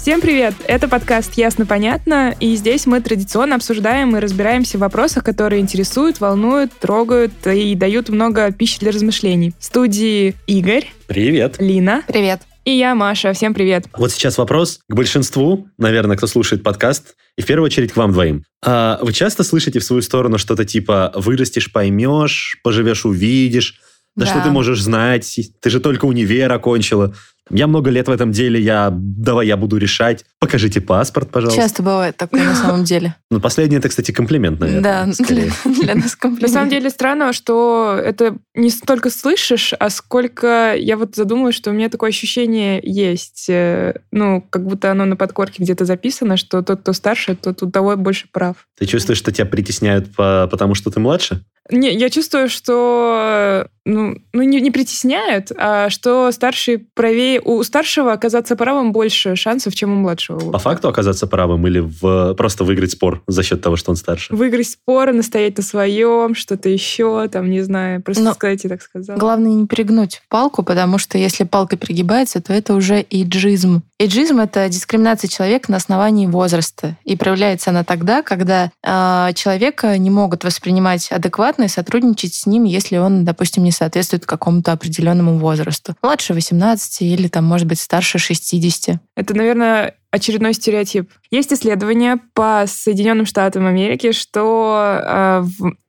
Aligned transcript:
Всем 0.00 0.22
привет! 0.22 0.54
Это 0.66 0.88
подкаст 0.88 1.34
«Ясно-понятно», 1.34 2.34
и 2.40 2.56
здесь 2.56 2.86
мы 2.86 3.02
традиционно 3.02 3.56
обсуждаем 3.56 4.16
и 4.16 4.20
разбираемся 4.20 4.78
в 4.78 4.80
вопросах, 4.80 5.24
которые 5.24 5.60
интересуют, 5.60 6.20
волнуют, 6.20 6.72
трогают 6.72 7.46
и 7.46 7.74
дают 7.74 8.08
много 8.08 8.50
пищи 8.50 8.80
для 8.80 8.92
размышлений. 8.92 9.52
В 9.58 9.64
студии 9.64 10.34
Игорь, 10.46 10.90
Привет. 11.06 11.56
Лина 11.58 12.02
Привет. 12.08 12.40
и 12.64 12.70
я, 12.70 12.94
Маша. 12.94 13.34
Всем 13.34 13.52
привет! 13.52 13.88
Вот 13.94 14.10
сейчас 14.10 14.38
вопрос 14.38 14.80
к 14.88 14.94
большинству, 14.94 15.68
наверное, 15.76 16.16
кто 16.16 16.26
слушает 16.26 16.62
подкаст, 16.62 17.14
и 17.36 17.42
в 17.42 17.46
первую 17.46 17.66
очередь 17.66 17.92
к 17.92 17.96
вам 17.98 18.12
двоим. 18.12 18.44
А 18.64 18.98
вы 19.02 19.12
часто 19.12 19.44
слышите 19.44 19.80
в 19.80 19.84
свою 19.84 20.00
сторону 20.00 20.38
что-то 20.38 20.64
типа 20.64 21.12
«вырастешь, 21.14 21.70
поймешь, 21.70 22.58
поживешь, 22.62 23.04
увидишь», 23.04 23.78
да, 24.16 24.24
Да. 24.24 24.32
что 24.32 24.42
ты 24.42 24.50
можешь 24.50 24.82
знать, 24.82 25.38
ты 25.60 25.70
же 25.70 25.78
только 25.78 26.06
универ 26.06 26.50
окончила. 26.50 27.14
Я 27.50 27.66
много 27.66 27.90
лет 27.90 28.08
в 28.08 28.10
этом 28.10 28.32
деле, 28.32 28.60
я 28.60 28.90
давай 28.92 29.46
я 29.46 29.56
буду 29.56 29.76
решать. 29.76 30.24
Покажите 30.38 30.80
паспорт, 30.80 31.30
пожалуйста. 31.30 31.60
Часто 31.60 31.82
бывает 31.82 32.16
такое 32.16 32.44
на 32.44 32.54
самом 32.54 32.84
деле. 32.84 33.14
Ну, 33.30 33.40
последнее 33.40 33.78
это, 33.78 33.88
кстати, 33.88 34.12
комплимент, 34.12 34.60
наверное. 34.60 35.06
Да, 35.06 35.12
скорее. 35.12 35.50
для 35.64 35.94
нас 35.94 36.14
комплимент. 36.16 36.42
На 36.42 36.48
самом 36.48 36.68
деле 36.70 36.90
странно, 36.90 37.32
что 37.32 38.00
это 38.02 38.36
не 38.54 38.70
столько 38.70 39.10
слышишь, 39.10 39.74
а 39.78 39.90
сколько 39.90 40.74
я 40.74 40.96
вот 40.96 41.16
задумалась, 41.16 41.54
что 41.54 41.70
у 41.70 41.72
меня 41.72 41.88
такое 41.88 42.10
ощущение 42.10 42.80
есть. 42.82 43.46
э, 43.48 43.94
Ну, 44.12 44.44
как 44.48 44.64
будто 44.66 44.90
оно 44.90 45.04
на 45.04 45.16
подкорке 45.16 45.62
где-то 45.62 45.84
записано, 45.84 46.36
что 46.36 46.62
тот, 46.62 46.80
кто 46.80 46.92
старше, 46.92 47.34
тот 47.36 47.62
у 47.62 47.70
того 47.70 47.96
больше 47.96 48.26
прав. 48.32 48.66
Ты 48.78 48.86
чувствуешь, 48.86 49.18
что 49.18 49.32
тебя 49.32 49.46
притесняют, 49.46 50.14
по- 50.14 50.48
потому 50.50 50.74
что 50.74 50.90
ты 50.90 51.00
младше? 51.00 51.42
Не, 51.70 51.92
я 51.94 52.10
чувствую, 52.10 52.48
что 52.48 53.66
ну, 53.84 54.16
ну 54.32 54.42
не, 54.42 54.60
не 54.60 54.70
притесняют, 54.70 55.52
а 55.56 55.88
что 55.90 56.30
старший 56.32 56.78
правее... 56.94 57.39
У 57.44 57.62
старшего 57.62 58.12
оказаться 58.12 58.56
правым 58.56 58.92
больше 58.92 59.36
шансов, 59.36 59.74
чем 59.74 59.92
у 59.92 59.96
младшего. 59.96 60.50
По 60.50 60.58
факту 60.58 60.88
оказаться 60.88 61.26
правым 61.26 61.66
или 61.66 61.78
в- 61.80 62.34
просто 62.34 62.64
выиграть 62.64 62.92
спор 62.92 63.22
за 63.26 63.42
счет 63.42 63.60
того, 63.62 63.76
что 63.76 63.90
он 63.90 63.96
старше? 63.96 64.34
Выиграть 64.34 64.68
споры, 64.68 65.12
настоять 65.12 65.56
на 65.56 65.62
своем, 65.62 66.34
что-то 66.34 66.68
еще, 66.68 67.28
там, 67.28 67.50
не 67.50 67.60
знаю, 67.62 68.02
просто 68.02 68.22
Но 68.22 68.32
сказать, 68.34 68.64
я 68.64 68.70
так 68.70 68.82
сказала. 68.82 69.18
Главное 69.18 69.52
не 69.52 69.66
перегнуть 69.66 70.22
палку, 70.28 70.62
потому 70.62 70.98
что 70.98 71.18
если 71.18 71.44
палка 71.44 71.76
перегибается, 71.76 72.40
то 72.40 72.52
это 72.52 72.74
уже 72.74 73.04
иджизм. 73.08 73.82
Иджизм— 74.02 74.40
это 74.40 74.66
дискриминация 74.70 75.28
человека 75.28 75.70
на 75.70 75.76
основании 75.76 76.26
возраста. 76.26 76.96
И 77.04 77.18
проявляется 77.18 77.68
она 77.68 77.84
тогда, 77.84 78.22
когда 78.22 78.70
э, 78.82 79.34
человека 79.34 79.98
не 79.98 80.08
могут 80.08 80.42
воспринимать 80.42 81.12
адекватно 81.12 81.64
и 81.64 81.68
сотрудничать 81.68 82.32
с 82.32 82.46
ним, 82.46 82.64
если 82.64 82.96
он, 82.96 83.26
допустим, 83.26 83.62
не 83.62 83.72
соответствует 83.72 84.24
какому-то 84.24 84.72
определенному 84.72 85.36
возрасту. 85.36 85.96
Младше 86.00 86.32
18 86.32 87.02
или, 87.02 87.28
там, 87.28 87.44
может 87.44 87.66
быть, 87.66 87.78
старше 87.78 88.18
60. 88.18 88.98
Это, 89.20 89.36
наверное, 89.36 89.96
очередной 90.10 90.54
стереотип. 90.54 91.10
Есть 91.30 91.52
исследования 91.52 92.18
по 92.32 92.64
Соединенным 92.66 93.26
Штатам 93.26 93.66
Америки, 93.66 94.12
что 94.12 94.98
э, 95.04 95.44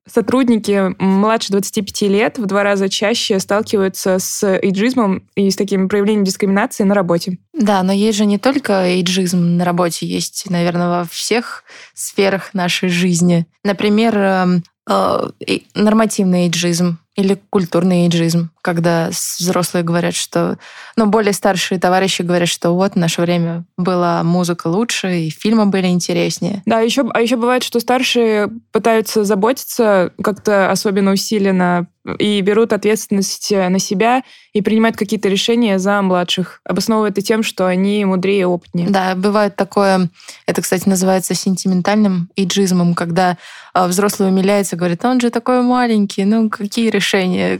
сотрудники 0.05 0.93
младше 1.01 1.53
25 1.53 2.01
лет 2.09 2.39
в 2.39 2.45
два 2.45 2.63
раза 2.63 2.89
чаще 2.89 3.39
сталкиваются 3.39 4.19
с 4.19 4.43
эйджизмом 4.45 5.29
и 5.35 5.49
с 5.49 5.55
такими 5.55 5.87
проявлениями 5.87 6.25
дискриминации 6.25 6.83
на 6.83 6.93
работе. 6.93 7.37
Да, 7.53 7.83
но 7.83 7.93
есть 7.93 8.17
же 8.17 8.25
не 8.25 8.37
только 8.37 8.85
эйджизм 8.85 9.55
на 9.55 9.63
работе, 9.63 10.05
есть, 10.05 10.49
наверное, 10.49 10.89
во 10.89 11.05
всех 11.05 11.63
сферах 11.93 12.53
нашей 12.53 12.89
жизни. 12.89 13.47
Например, 13.63 14.17
эм, 14.17 14.63
э, 14.89 15.29
э, 15.47 15.59
нормативный 15.73 16.47
эйджизм 16.47 16.97
или 17.15 17.37
культурный 17.49 18.05
эйджизм, 18.05 18.51
когда 18.61 19.09
взрослые 19.09 19.83
говорят, 19.83 20.15
что... 20.15 20.57
Ну, 20.95 21.07
более 21.07 21.33
старшие 21.33 21.79
товарищи 21.79 22.21
говорят, 22.21 22.47
что 22.47 22.71
вот 22.71 22.93
в 22.93 22.95
наше 22.95 23.21
время 23.21 23.65
была 23.77 24.23
музыка 24.23 24.67
лучше, 24.67 25.21
и 25.21 25.29
фильмы 25.29 25.65
были 25.65 25.87
интереснее. 25.87 26.61
Да, 26.65 26.79
еще, 26.79 27.09
а 27.13 27.21
еще 27.21 27.35
бывает, 27.35 27.63
что 27.63 27.79
старшие 27.79 28.49
пытаются 28.71 29.25
заботиться 29.25 30.13
как-то 30.21 30.71
особенно 30.71 31.11
усиленно 31.11 31.87
и 32.17 32.41
берут 32.41 32.73
ответственность 32.73 33.51
на 33.51 33.77
себя 33.77 34.23
и 34.53 34.61
принимают 34.61 34.97
какие-то 34.97 35.29
решения 35.29 35.77
за 35.77 36.01
младших, 36.01 36.61
обосновывая 36.63 37.11
это 37.11 37.21
тем, 37.21 37.43
что 37.43 37.67
они 37.67 38.03
мудрее 38.05 38.41
и 38.41 38.45
опытнее. 38.45 38.89
Да, 38.89 39.13
бывает 39.15 39.55
такое, 39.55 40.09
это, 40.47 40.61
кстати, 40.61 40.89
называется 40.89 41.35
сентиментальным 41.35 42.29
эйджизмом, 42.35 42.95
когда 42.95 43.37
а, 43.73 43.87
взрослый 43.87 44.29
умиляется, 44.29 44.75
говорит, 44.75 45.05
он 45.05 45.21
же 45.21 45.29
такой 45.29 45.61
маленький, 45.61 46.25
ну 46.25 46.49
какие 46.49 46.89
решения? 46.89 47.00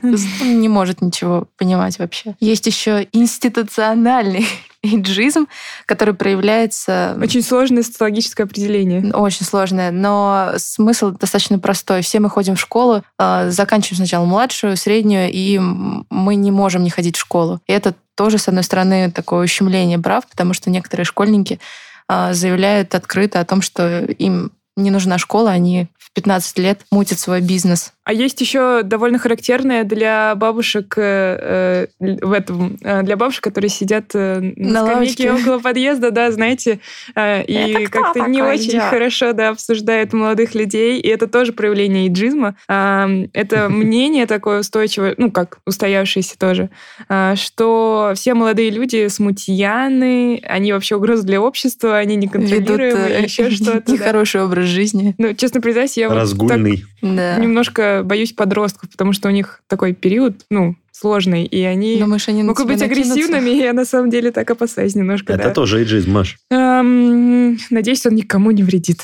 Он 0.04 0.16
не 0.62 0.70
может 0.70 1.02
ничего 1.02 1.48
понимать 1.58 2.00
вообще. 2.00 2.36
Есть 2.40 2.68
еще 2.68 3.08
институциональный 3.12 4.46
эйджизм, 4.84 5.48
который 5.86 6.14
проявляется 6.14 7.18
Очень 7.22 7.44
сложное 7.44 7.84
социологическое 7.84 8.46
определение. 8.46 9.14
очень 9.14 9.46
сложное, 9.46 9.92
но 9.92 10.54
смысл 10.58 11.12
достаточно 11.12 11.60
простой. 11.60 12.02
Все 12.02 12.20
мы 12.20 12.30
ходим 12.30 12.56
в 12.56 12.60
школу, 12.60 13.04
а, 13.18 13.50
заканчиваем 13.50 13.98
сначала 13.98 14.26
младшую, 14.26 14.78
среднюю, 14.78 15.30
и 15.32 15.60
мы 15.60 16.36
не 16.36 16.52
можем 16.52 16.84
не 16.84 16.90
ходить 16.90 17.18
в 17.18 17.20
школу. 17.20 17.60
И 17.68 17.74
это 17.74 17.94
тоже, 18.16 18.38
с 18.38 18.48
одной 18.48 18.64
стороны, 18.64 19.12
такое 19.12 19.44
ущемление 19.44 20.00
прав, 20.00 20.28
потому 20.28 20.54
что 20.54 20.70
некоторые 20.70 21.06
школьники 21.06 21.60
а, 22.08 22.34
заявляют 22.34 22.94
открыто 22.96 23.40
о 23.40 23.46
том, 23.46 23.62
что 23.62 24.00
им 24.00 24.52
не 24.78 24.90
нужна 24.92 25.18
школа, 25.18 25.52
они 25.52 25.88
в 25.98 26.14
15 26.14 26.58
лет 26.60 26.82
мутят 26.92 27.20
свой 27.20 27.42
бизнес. 27.42 27.94
А 28.04 28.14
есть 28.14 28.42
еще 28.42 28.82
довольно 28.84 29.20
характерное 29.20 29.84
для 29.84 30.34
бабушек 30.36 30.96
э, 30.98 31.88
э, 32.00 32.18
в 32.22 32.32
этом 32.32 32.78
э, 32.82 33.04
для 33.04 33.16
бабушек, 33.16 33.44
которые 33.44 33.70
сидят 33.70 34.06
э, 34.16 34.40
на, 34.56 34.82
На 34.84 34.86
скамейке 34.88 35.30
лавочке. 35.30 35.50
около 35.50 35.60
подъезда, 35.60 36.10
да, 36.12 36.32
знаете, 36.32 36.80
э, 37.16 37.44
и 37.44 37.86
как-то 37.86 38.28
не 38.28 38.42
очень 38.42 38.80
хорошо, 38.80 39.34
да, 39.34 39.50
обсуждают 39.50 40.14
молодых 40.14 40.56
людей, 40.56 41.00
и 41.00 41.08
это 41.08 41.28
тоже 41.28 41.54
проявление 41.54 42.08
иджизма. 42.08 42.56
А, 42.68 43.08
Это 43.34 43.70
мнение 43.70 44.26
такое 44.26 44.62
устойчивое, 44.62 45.14
ну 45.18 45.32
как 45.32 45.60
устоявшееся 45.68 46.38
тоже, 46.40 46.70
а, 47.08 47.36
что 47.36 48.14
все 48.16 48.34
молодые 48.34 48.72
люди 48.72 49.08
смутьяны, 49.10 50.42
они 50.48 50.74
вообще 50.74 50.96
угроза 50.96 51.24
для 51.24 51.40
общества, 51.42 51.98
они 51.98 52.16
Ведут 52.16 52.24
неконтролируемые, 52.36 53.20
э, 53.20 53.24
еще 53.24 53.50
что-то. 53.52 53.92
нехороший 53.92 54.44
образ 54.44 54.61
жизни. 54.68 55.16
Ну, 55.18 55.34
честно 55.34 55.62
признаюсь, 55.62 55.98
я 55.98 56.08
вот 56.08 56.16
так 56.16 56.22
Разгульный. 56.22 56.86
Да. 57.02 57.38
немножко 57.38 58.02
боюсь 58.04 58.34
подростков, 58.34 58.90
потому 58.90 59.14
что 59.14 59.28
у 59.28 59.32
них 59.32 59.62
такой 59.68 59.94
период, 59.94 60.46
ну, 60.50 60.76
сложный, 60.92 61.46
и 61.46 61.64
они 61.64 61.98
Думаешь, 61.98 62.28
они 62.28 62.44
могут 62.44 62.68
быть 62.68 62.82
агрессивными, 62.82 63.50
и 63.50 63.58
я 63.58 63.74
на 63.74 63.86
самом 63.86 64.10
деле 64.10 64.32
так 64.32 64.50
опасаюсь 64.52 64.96
немножко. 64.96 65.34
Это 65.34 65.46
да. 65.46 65.54
тоже 65.54 65.80
эйджизм, 65.80 66.12
Маш. 66.12 66.38
Эм, 66.52 67.58
надеюсь, 67.70 68.06
он 68.06 68.16
никому 68.16 68.52
не 68.52 68.64
вредит. 68.64 69.02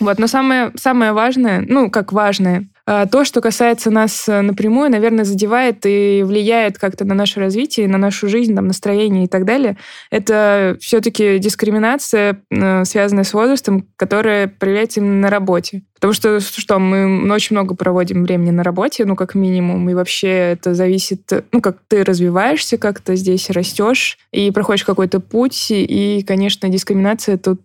Вот, 0.00 0.18
но 0.18 0.26
самое, 0.26 0.72
самое 0.76 1.12
важное, 1.12 1.64
ну, 1.66 1.90
как 1.90 2.12
важное, 2.12 2.68
то, 2.84 3.24
что 3.24 3.40
касается 3.40 3.90
нас 3.90 4.28
э, 4.28 4.40
напрямую, 4.40 4.90
наверное, 4.90 5.24
задевает 5.24 5.86
и 5.86 6.22
влияет 6.24 6.78
как-то 6.78 7.04
на 7.04 7.14
наше 7.14 7.38
развитие, 7.38 7.86
на 7.86 7.98
нашу 7.98 8.28
жизнь, 8.28 8.54
там, 8.54 8.66
настроение 8.66 9.24
и 9.24 9.28
так 9.28 9.44
далее, 9.44 9.76
это 10.10 10.76
все-таки 10.80 11.38
дискриминация, 11.38 12.42
э, 12.50 12.84
связанная 12.84 13.24
с 13.24 13.34
возрастом, 13.34 13.86
которая 13.96 14.48
проявляется 14.48 15.00
именно 15.00 15.20
на 15.20 15.30
работе. 15.30 15.82
Потому 15.94 16.12
что, 16.12 16.40
что 16.40 16.80
мы 16.80 17.32
очень 17.32 17.54
много 17.54 17.76
проводим 17.76 18.24
времени 18.24 18.50
на 18.50 18.64
работе, 18.64 19.04
ну, 19.04 19.14
как 19.14 19.36
минимум, 19.36 19.88
и 19.88 19.94
вообще 19.94 20.28
это 20.28 20.74
зависит, 20.74 21.30
ну, 21.52 21.60
как 21.60 21.76
ты 21.86 22.02
развиваешься, 22.02 22.78
как 22.78 23.00
ты 23.00 23.14
здесь 23.14 23.48
растешь, 23.50 24.18
и 24.32 24.50
проходишь 24.50 24.84
какой-то 24.84 25.20
путь, 25.20 25.68
и, 25.70 26.24
конечно, 26.26 26.68
дискриминация 26.68 27.38
тут 27.38 27.60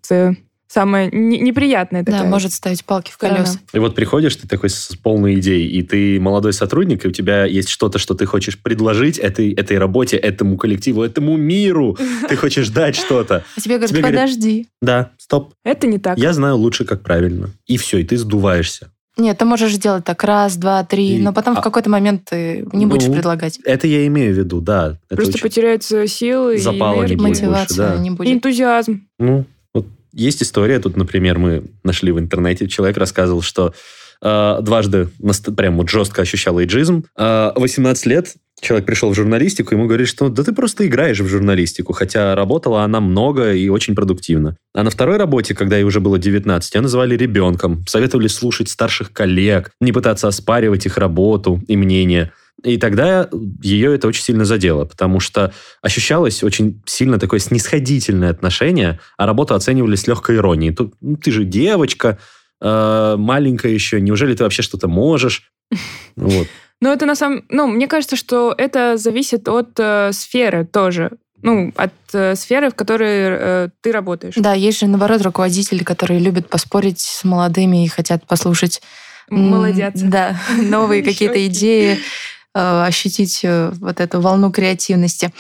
самая 0.68 1.10
не- 1.12 1.40
неприятная 1.40 2.04
Да, 2.04 2.12
такая. 2.12 2.30
может 2.30 2.52
ставить 2.54 2.84
палки 2.86 3.12
в 3.12 3.18
колеса. 3.18 3.60
И 3.74 3.80
вот 3.80 3.96
приходишь 3.96 4.36
ты 4.36 4.48
такой 4.48 4.70
с 4.70 4.96
полной 5.02 5.36
идеей, 5.40 5.68
и 5.70 5.82
ты 5.82 6.20
молодой 6.20 6.54
сотрудник, 6.54 7.06
и 7.06 7.08
у 7.08 7.12
тебя 7.12 7.46
есть 7.46 7.70
что-то, 7.70 8.00
что 8.00 8.14
ты 8.14 8.26
хочешь 8.26 8.58
предложить 8.60 9.18
этой, 9.18 9.54
этой 9.54 9.78
работе, 9.78 10.18
этому 10.18 10.58
коллективу, 10.58 11.04
этому 11.04 11.38
миру. 11.38 11.98
Ты 12.28 12.36
хочешь 12.36 12.70
дать 12.70 12.96
что-то. 12.96 13.44
А 13.56 13.62
тебе 13.62 13.76
говорят, 13.76 13.90
Тебе 13.90 14.02
говорят, 14.02 14.22
подожди. 14.22 14.68
Да, 14.82 15.12
стоп. 15.18 15.54
Это 15.64 15.88
не 15.88 15.98
так. 16.00 16.18
Я 16.18 16.34
знаю 16.34 16.58
лучше, 16.58 16.86
как 16.86 17.02
правильно. 17.02 17.50
И 17.66 17.78
все, 17.78 18.00
и 18.00 18.04
ты 18.04 18.18
сдуваешься. 18.18 18.92
Нет, 19.20 19.36
ты 19.40 19.46
можешь 19.46 19.74
сделать 19.74 20.04
так 20.06 20.24
раз, 20.24 20.58
два, 20.58 20.84
три, 20.84 21.16
И- 21.16 21.20
но 21.20 21.34
потом 21.34 21.58
а- 21.58 21.62
в 21.62 21.64
какой-то 21.64 21.90
момент 21.90 22.26
ты 22.30 22.68
не 22.72 22.86
будешь 22.86 23.08
Ну, 23.08 23.14
предлагать. 23.16 23.60
Это 23.66 23.88
я 23.88 24.06
имею 24.06 24.32
в 24.32 24.38
виду, 24.38 24.62
да. 24.62 25.00
Просто 25.10 25.34
очень- 25.34 25.42
потеряются 25.42 26.06
силы 26.06 26.60
Запала 26.60 26.94
и 26.94 26.96
не 26.96 27.00
энергия. 27.00 27.16
будет. 27.16 27.28
больше, 27.28 27.46
Мотивация 27.46 27.90
да. 27.90 27.98
не 27.98 28.10
И 28.10 28.12
будет. 28.12 28.34
энтузиазм. 28.34 29.08
Ну, 29.18 29.46
есть 30.18 30.42
история, 30.42 30.80
тут, 30.80 30.98
например, 30.98 31.38
мы 31.38 31.64
нашли 31.84 32.12
в 32.12 32.20
интернете, 32.20 32.68
человек 32.68 32.98
рассказывал, 32.98 33.42
что 33.42 33.74
э, 34.22 34.58
дважды 34.62 35.10
прям 35.56 35.78
вот 35.78 35.90
жестко 35.90 36.24
ощущал 36.24 36.60
эйджизм. 36.60 37.06
Э, 37.18 37.52
18 37.56 38.06
лет 38.08 38.34
человек 38.60 38.88
пришел 38.88 39.12
в 39.12 39.16
журналистику, 39.16 39.76
ему 39.76 39.86
говорит, 39.86 40.08
что 40.08 40.30
да 40.30 40.44
ты 40.44 40.52
просто 40.52 40.88
играешь 40.88 41.20
в 41.20 41.28
журналистику, 41.28 41.94
хотя 41.94 42.34
работала 42.34 42.84
она 42.84 43.00
много 43.00 43.54
и 43.54 43.70
очень 43.70 43.96
продуктивно. 43.96 44.58
А 44.74 44.84
на 44.84 44.90
второй 44.90 45.18
работе, 45.18 45.54
когда 45.54 45.78
ей 45.78 45.84
уже 45.84 46.00
было 46.00 46.18
19, 46.18 46.74
ее 46.74 46.82
называли 46.82 47.16
ребенком, 47.16 47.86
советовали 47.88 48.28
слушать 48.28 48.70
старших 48.70 49.14
коллег, 49.14 49.72
не 49.80 49.92
пытаться 49.92 50.28
оспаривать 50.28 50.86
их 50.86 50.98
работу 50.98 51.62
и 51.68 51.78
мнение. 51.78 52.32
И 52.64 52.78
тогда 52.78 53.30
ее 53.62 53.94
это 53.94 54.08
очень 54.08 54.24
сильно 54.24 54.46
задело, 54.46 54.86
потому 54.86 55.20
что 55.20 55.54
ощущалось 55.82 56.44
очень 56.44 56.82
сильно 56.86 57.20
такое 57.20 57.40
снисходительное 57.40 58.32
отношение, 58.32 59.00
а 59.18 59.26
работу 59.26 59.54
оценивали 59.54 59.96
с 59.96 60.08
легкой 60.08 60.38
иронией. 60.38 60.74
Тут, 60.74 60.96
ну, 61.00 61.18
ты 61.18 61.32
же 61.32 61.46
девочка, 61.46 62.18
э, 62.60 63.16
маленькая 63.18 63.72
еще, 63.72 64.02
неужели 64.02 64.34
ты 64.34 64.44
вообще 64.44 64.62
что-то 64.62 64.88
можешь? 64.88 65.52
Вот. 66.16 66.48
Но 66.82 66.94
это 66.94 67.06
на 67.06 67.16
самом... 67.16 67.44
Ну, 67.50 67.68
мне 67.68 67.88
кажется, 67.88 68.16
что 68.16 68.54
это 68.58 68.98
зависит 68.98 69.48
от 69.48 69.72
э, 69.80 70.12
сферы 70.14 70.66
тоже. 70.66 71.12
Ну, 71.42 71.72
от 71.76 71.94
э, 72.14 72.36
сферы, 72.36 72.72
в 72.72 72.76
которой 72.76 73.10
э, 73.10 73.70
ты 73.82 73.92
работаешь. 73.92 74.34
Да, 74.36 74.54
есть 74.54 74.80
же, 74.80 74.88
наоборот, 74.88 75.22
руководители, 75.22 75.84
которые 75.84 76.20
любят 76.20 76.50
поспорить 76.50 77.00
с 77.00 77.24
молодыми 77.24 77.86
и 77.86 77.88
хотят 77.88 78.26
послушать 78.26 78.82
Молодец. 79.30 79.94
Да, 79.96 80.40
новые 80.62 81.04
какие-то 81.04 81.34
какие. 81.34 81.50
идеи, 81.50 82.00
ощутить 82.58 83.42
э, 83.44 83.72
вот 83.80 84.00
эту 84.00 84.22
волну 84.22 84.52
креативности. 84.52 85.32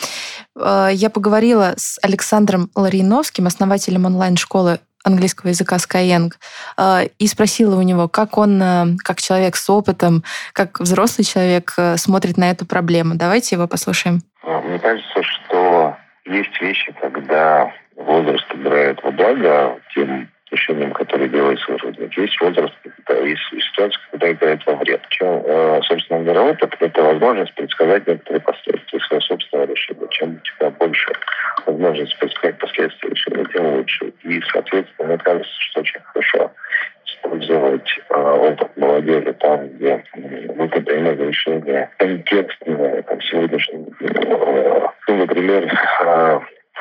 Э, 0.56 0.90
Я 0.94 1.10
поговорила 1.10 1.74
с 1.78 2.00
Александром 2.02 2.70
Лариновским, 2.76 3.48
основателем 3.48 4.06
онлайн-школы 4.06 4.80
английского 5.04 5.50
языка 5.50 5.78
Skyeng, 5.78 6.32
э, 6.78 7.08
и 7.18 7.28
спросила 7.28 7.76
у 7.78 7.82
него, 7.82 8.08
как 8.08 8.38
он, 8.38 8.62
э, 8.62 8.86
как 9.04 9.22
человек 9.22 9.56
с 9.56 9.70
опытом, 9.70 10.24
как 10.54 10.80
взрослый 10.80 11.26
человек 11.26 11.74
э, 11.78 11.98
смотрит 11.98 12.38
на 12.38 12.52
эту 12.52 12.66
проблему. 12.66 13.16
Давайте 13.16 13.56
его 13.56 13.68
послушаем. 13.68 14.22
А, 14.44 14.62
Мне 14.62 14.80
кажется, 14.80 15.24
что 15.24 15.98
есть 16.26 16.62
вещи, 16.62 16.94
когда 17.02 17.72
возраст 17.96 18.46
играет 18.54 19.02
во 19.04 19.12
благо 19.12 19.80
тем 19.96 20.30
решениям, 20.52 20.92
которые 20.92 21.30
делает 21.30 21.60
сотрудник. 21.60 22.18
Есть 22.18 22.40
возраст, 22.42 22.74
есть 23.24 23.42
ситуация, 23.72 24.02
когда 24.12 24.32
играет 24.32 24.66
во 24.66 24.76
вред. 24.76 25.02
Чем, 25.10 25.44
э, 25.46 25.82
собственно 25.84 26.24
говоря, 26.24 26.44
опыт– 26.44 26.76
это 26.80 27.02
возможность 27.04 27.54
предсказать 27.56 28.08
некоторые 28.08 28.42
последствия 28.42 29.00
своего 29.00 29.22
собственного 29.22 29.68
решения. 29.68 30.08
Чем 30.12 30.36
у 30.36 30.40
тебя 30.40 30.70
больше 30.72 31.12
возможность 31.66 32.18
предсказать 32.20 32.58
последствия 32.60 33.10
решения, 33.10 33.46
тем 33.54 33.66
лучше. 33.76 34.14
И, 34.24 34.42
соответственно, 34.52 35.08
мне 35.10 35.18
кажется, 35.18 35.52
что 35.60 35.82
очень 35.82 36.02
хорошо 36.02 36.52
использовать 37.06 37.90
э, 38.10 38.16
опыт 38.16 38.78
молодежи 38.78 39.34
там, 39.34 39.68
где 39.70 40.04
мы 40.16 40.68
принимаем 40.68 41.30
решения 41.30 41.90
контекстные, 41.98 43.02
там, 43.04 43.22
сегодняшним, 43.22 43.88
э, 44.02 44.88
ну, 45.08 45.16
например, 45.16 45.78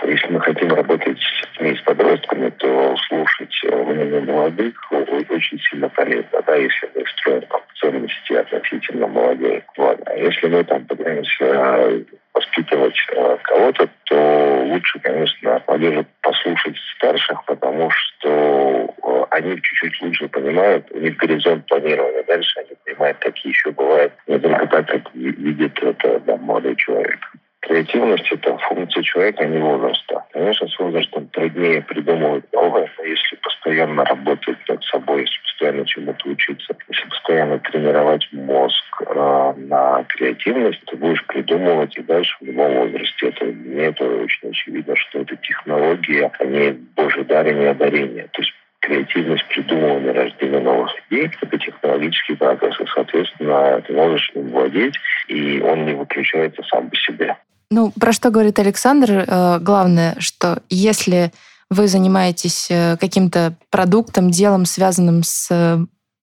если 0.06 0.32
мы 0.32 0.41
хотим 0.41 0.69
работать 0.73 1.19
с 1.19 1.41
детьми 1.43 1.76
с 1.76 1.81
подростками, 1.82 2.50
то 2.50 2.97
слушать 3.08 3.55
э, 3.64 3.85
мнение 3.85 4.20
молодых 4.20 4.75
очень 4.91 5.58
сильно 5.61 5.88
полезно, 5.88 6.43
да, 6.47 6.56
если 6.56 6.91
мы 6.94 7.05
строим 7.06 7.43
там, 7.43 7.61
ценности 7.81 8.32
относительно 8.32 9.06
молодежи. 9.06 9.62
Вот. 9.76 10.00
А 10.06 10.14
если 10.14 10.49
мы 10.49 10.64
там 10.64 10.85
пытаемся 10.85 11.44
э, 11.44 12.03
воспитывать 12.35 12.97
э, 13.12 13.37
кого-то, 13.43 13.88
то 14.05 14.64
лучше, 14.67 14.99
конечно, 15.00 15.62
молодежи 15.67 16.06
послушать 16.23 16.76
старших, 16.97 17.44
потому 17.44 17.91
что 17.91 18.94
они 19.31 19.61
чуть-чуть 19.61 20.00
лучше 20.02 20.29
понимают, 20.29 20.87
у 20.91 20.99
них 20.99 21.17
горизонт 21.17 21.67
планирования. 21.67 22.25
Дальше 22.25 22.61
они 22.61 22.70
понимают, 22.85 23.19
какие 23.19 23.52
еще 23.52 23.70
бывают, 23.70 24.12
не 24.26 24.38
только 24.38 24.67
так, 24.67 24.87
как 24.88 25.14
ви- 25.14 25.32
видит 25.32 25.79
это 25.82 26.20
да, 26.20 26.37
молодой 26.37 26.76
человек. 26.76 27.19
Креативность– 27.67 28.29
это 28.31 28.57
функция 28.59 29.03
человека, 29.03 29.43
а 29.43 29.47
не 29.47 29.59
возраста. 29.59 30.25
Конечно, 30.33 30.69
с 30.69 30.79
возрастом 30.79 31.27
труднее 31.29 31.83
придумывать 31.83 32.45
новое, 32.53 32.89
но 32.97 33.05
если 33.05 33.35
постоянно 33.43 34.05
работать 34.05 34.57
над 34.69 34.85
собой, 34.85 35.23
если 35.23 35.41
постоянно 35.43 35.85
чему-то 35.85 36.29
учиться, 36.29 36.77
если 36.89 37.09
постоянно 37.09 37.59
тренировать 37.59 38.29
мозг 38.31 39.03
э, 39.05 39.55
на 39.57 40.05
креативность, 40.05 40.81
ты 40.87 40.97
будешь 40.97 41.27
придумывать 41.27 41.97
и 41.97 42.03
дальше 42.03 42.37
в 42.41 42.45
любом 42.45 42.73
возрасте. 42.73 43.31
Это, 43.31 43.45
мне 43.47 43.87
это 43.87 44.05
очень 44.05 44.49
очевидно, 44.51 44.95
что 44.95 45.19
это 45.23 45.35
технология, 45.37 46.31
а 46.39 46.45
не 46.45 46.71
божий 46.71 47.25
дар 47.25 47.49
и 47.49 47.53
не 47.53 47.67
одарение. 47.67 48.29
То 48.33 48.43
есть 48.43 48.53
креативность 48.79 49.49
придумывания, 49.49 50.12
рождения 50.12 50.61
новых 50.61 50.93
идей– 51.11 51.29
это 51.43 51.59
технологический 51.59 52.37
прогресс. 52.37 52.79
И, 52.79 52.85
соответственно, 52.95 53.81
ты 53.81 53.93
можешь 53.93 54.31
им 54.35 54.51
владеть, 54.51 54.95
и 55.27 55.61
он 55.61 55.85
не 55.85 55.95
выключается 55.95 56.62
сам 56.62 56.89
по 56.89 56.97
себе. 56.97 57.37
Ну, 57.71 57.91
про 57.99 58.13
что 58.13 58.31
говорит 58.31 58.59
Александр? 58.59 59.25
Э, 59.27 59.59
Главное, 59.61 60.17
что 60.19 60.63
если 60.71 61.33
вы 61.69 61.89
занимаетесь 61.89 62.69
э, 62.71 62.97
каким-то 62.99 63.57
продуктом, 63.71 64.31
делом, 64.31 64.67
связанным 64.67 65.25
с 65.25 65.49
э, 65.51 65.79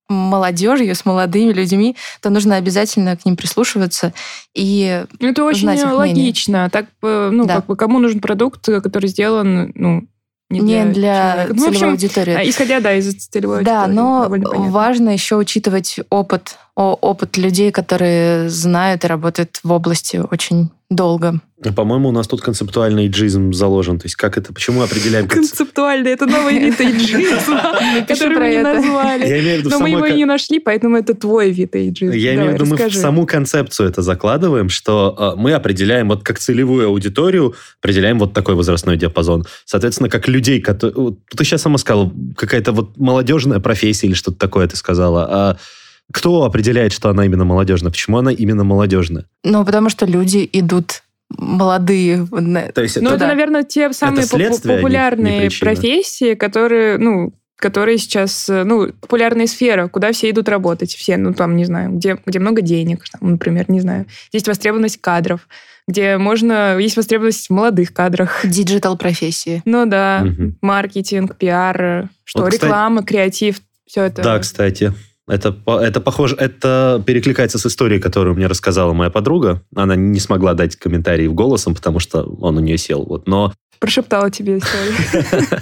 молодежью, 0.07 0.95
с 0.95 1.04
молодыми 1.06 1.51
людьми, 1.51 1.98
то 2.22 2.30
нужно 2.30 2.56
обязательно 2.56 3.18
к 3.18 3.25
ним 3.25 3.36
прислушиваться 3.36 4.13
и 4.54 5.04
Ну, 5.19 5.30
Это 5.30 5.44
очень 5.44 5.68
их 5.69 5.84
мнение. 5.86 5.94
логично. 5.94 6.69
Так, 6.72 6.86
э, 7.01 7.30
ну, 7.34 7.46
Да. 7.46 7.56
как 7.56 7.66
бы 7.66 7.75
кому 7.75 8.00
нужен 8.00 8.22
продукт, 8.22 8.66
который 8.66 9.10
сделан, 9.10 9.72
ну, 9.75 10.04
не 10.50 10.60
не 10.60 10.84
для, 10.86 10.94
для 10.94 11.13
человека. 11.34 11.48
Ну, 11.50 11.56
в 11.56 11.57
целевой 11.60 11.69
общем, 11.75 11.89
аудитории. 11.89 12.34
а, 12.36 12.50
исходя, 12.50 12.80
да, 12.80 12.94
из 12.94 13.13
целевой 13.16 13.63
Да, 13.66 13.84
аудитории, 13.86 13.96
но 13.96 14.24
довольно 14.24 14.50
понятно. 14.50 14.72
важно 14.72 15.10
еще 15.10 15.36
учитывать 15.36 16.00
опыт, 16.10 16.57
опыт 16.75 17.38
людей, 17.38 17.72
которые 17.72 18.50
знают 18.50 19.04
и 19.04 19.07
работают 19.07 19.60
в 19.63 19.72
области 19.72 20.18
очень 20.31 20.69
долго. 20.95 21.42
По-моему, 21.75 22.10
у 22.10 22.12
нас 22.12 22.28
тут 22.28 22.42
концептуальный 22.42 23.07
джизм 23.07 23.54
заложен. 23.54 23.98
То 23.98 24.06
есть 24.06 24.16
как 24.16 24.38
это, 24.38 24.54
почему 24.54 24.81
определяем... 24.81 25.25
конц- 25.25 25.48
Концептуально, 25.48 26.10
это 26.10 26.25
новый 26.25 26.60
вид 26.60 26.80
эйджизма, 26.81 27.78
который 28.07 28.36
про 28.36 28.45
мы 28.45 28.50
не 28.50 28.62
назвали. 28.62 29.62
Но 29.63 29.80
мы 29.80 29.90
его 29.90 30.07
не 30.07 30.25
нашли, 30.25 30.60
поэтому 30.60 30.98
это 30.98 31.13
твой 31.13 31.51
вид 31.51 31.75
эйджизма. 31.75 32.16
Я 32.16 32.36
имею 32.36 32.51
в 32.51 32.54
виду, 32.56 32.66
мы 32.66 32.75
в 32.75 32.94
саму 32.94 33.25
концепцию 33.25 33.90
это 33.90 34.01
закладываем, 34.01 34.69
что 34.69 35.16
э, 35.36 35.40
мы 35.40 35.54
определяем 35.54 36.10
вот 36.10 36.24
как 36.24 36.40
целевую 36.40 36.88
аудиторию, 36.88 37.56
определяем 37.81 38.19
вот 38.19 38.34
такой 38.34 38.56
возрастной 38.56 38.98
диапазон. 38.98 39.46
Соответственно, 39.66 40.10
как 40.10 40.28
людей, 40.28 40.60
которые... 40.60 41.16
Ты 41.36 41.44
сейчас 41.46 41.62
сама 41.62 41.78
сказала, 41.78 42.12
какая-то 42.36 42.74
вот 42.74 42.98
молодежная 42.98 43.60
профессия 43.60 44.07
или 44.07 44.13
что-то 44.13 44.38
такое 44.38 44.68
ты 44.68 44.75
сказала. 44.75 45.28
А 45.30 45.57
кто 46.13 46.44
определяет, 46.44 46.94
что 46.94 47.10
она 47.10 47.25
именно 47.25 47.44
молодежная? 47.44 47.92
Почему 47.92 48.18
она 48.19 48.31
именно 48.31 48.63
молодежная? 48.63 49.25
Ну, 49.44 49.65
потому 49.65 49.89
что 49.89 50.06
люди 50.06 50.48
идут 50.54 51.03
молодые. 51.38 52.25
То 52.74 52.82
есть 52.82 53.01
Ну, 53.01 53.08
это- 53.10 53.15
это, 53.15 53.27
наверное, 53.27 53.63
те 53.63 53.91
самые 53.93 54.22
поп- 54.27 54.29
следствие, 54.39 54.75
а 54.75 54.77
не- 54.77 54.82
не 54.82 54.84
популярные 54.84 55.50
профессии, 55.60 56.34
которые, 56.36 56.98
ну, 56.98 57.34
которые 57.58 57.98
сейчас, 57.98 58.48
ну, 58.50 58.91
популярные 59.01 59.48
сферы, 59.48 59.88
куда 59.89 60.12
все 60.12 60.29
идут 60.29 60.50
работать. 60.50 60.93
Все, 60.93 61.17
ну, 61.17 61.34
там, 61.34 61.55
не 61.55 61.65
знаю, 61.65 61.91
где, 61.93 62.17
где 62.25 62.39
много 62.39 62.62
денег, 62.62 63.03
там, 63.12 63.32
например, 63.32 63.65
не 63.70 63.79
знаю. 63.79 64.05
Есть 64.32 64.48
востребованность 64.48 65.00
кадров, 65.01 65.48
где 65.88 66.17
можно... 66.17 66.77
Есть 66.77 66.98
востребованность 66.98 67.48
в 67.48 67.53
молодых 67.53 67.93
кадрах. 67.93 68.41
digital-профессии. 68.46 69.62
Ну 69.65 69.86
да, 69.86 70.22
Мгм. 70.25 70.58
маркетинг, 70.62 71.36
пиар, 71.38 72.10
что, 72.25 72.41
Вот, 72.41 72.50
кстати- 72.51 72.65
реклама, 72.65 73.03
креатив, 73.03 73.62
все 73.88 74.03
это. 74.03 74.22
Да, 74.22 74.39
кстати. 74.39 74.93
Это, 75.27 75.56
это 75.65 76.01
похоже, 76.01 76.36
это 76.36 77.01
перекликается 77.06 77.58
с 77.58 77.65
историей, 77.65 78.00
которую 78.00 78.36
мне 78.36 78.48
рассказала 78.48 78.94
моя 78.94 79.10
подруга. 79.10 79.62
Она 79.74 79.96
не 79.96 80.20
смогла 80.20 80.53
дать 80.53 80.75
комментарий 80.75 81.27
голосом, 81.27 81.75
потому 81.75 82.00
что 82.00 82.24
он 82.24 82.58
у 82.58 82.60
нее 82.60 82.77
сел. 82.77 83.03
Вот. 83.06 83.27
Но 83.27 83.53
Прошептала 83.80 84.30
тебе 84.30 84.58
историю. 84.58 84.94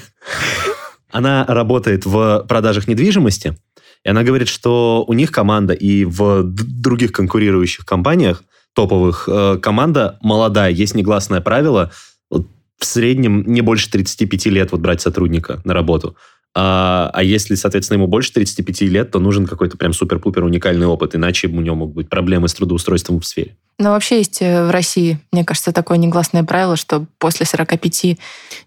она 1.12 1.46
работает 1.48 2.06
в 2.06 2.46
продажах 2.48 2.88
недвижимости, 2.88 3.58
и 4.04 4.10
она 4.10 4.24
говорит, 4.24 4.48
что 4.48 5.04
у 5.08 5.14
них 5.14 5.32
команда 5.32 5.74
и 5.74 6.06
в 6.06 6.44
других 6.44 7.12
конкурирующих 7.12 7.86
компаниях, 7.86 8.44
топовых, 8.74 9.30
э, 9.32 9.58
команда 9.62 10.18
молодая. 10.22 10.72
Есть 10.72 10.96
негласное 10.96 11.42
правило, 11.42 11.92
в 12.82 12.86
среднем 12.86 13.44
не 13.46 13.62
больше 13.62 13.90
35 13.92 14.48
лет 14.48 14.72
вот 14.72 14.82
брать 14.82 15.02
сотрудника 15.02 15.62
на 15.64 15.74
работу. 15.74 16.18
А, 16.54 17.10
а 17.14 17.24
если, 17.24 17.56
соответственно, 17.56 17.98
ему 17.98 18.08
больше 18.08 18.34
35 18.34 18.82
лет, 18.82 19.12
то 19.12 19.20
нужен 19.20 19.48
какой-то 19.48 19.78
прям 19.78 19.94
супер-пупер 19.94 20.44
уникальный 20.44 20.86
опыт, 20.86 21.16
иначе 21.16 21.48
у 21.48 21.62
него 21.62 21.76
могут 21.76 21.96
быть 21.96 22.10
проблемы 22.10 22.50
с 22.50 22.54
трудоустройством 22.54 23.20
в 23.20 23.26
сфере. 23.26 23.58
Но 23.82 23.94
вообще 23.94 24.20
есть 24.20 24.44
э, 24.44 24.68
в 24.68 24.70
России, 24.70 25.18
мне 25.32 25.44
кажется, 25.44 25.72
такое 25.72 25.98
негласное 25.98 26.44
правило, 26.44 26.76
что 26.76 27.06
после 27.18 27.48
45 27.48 28.18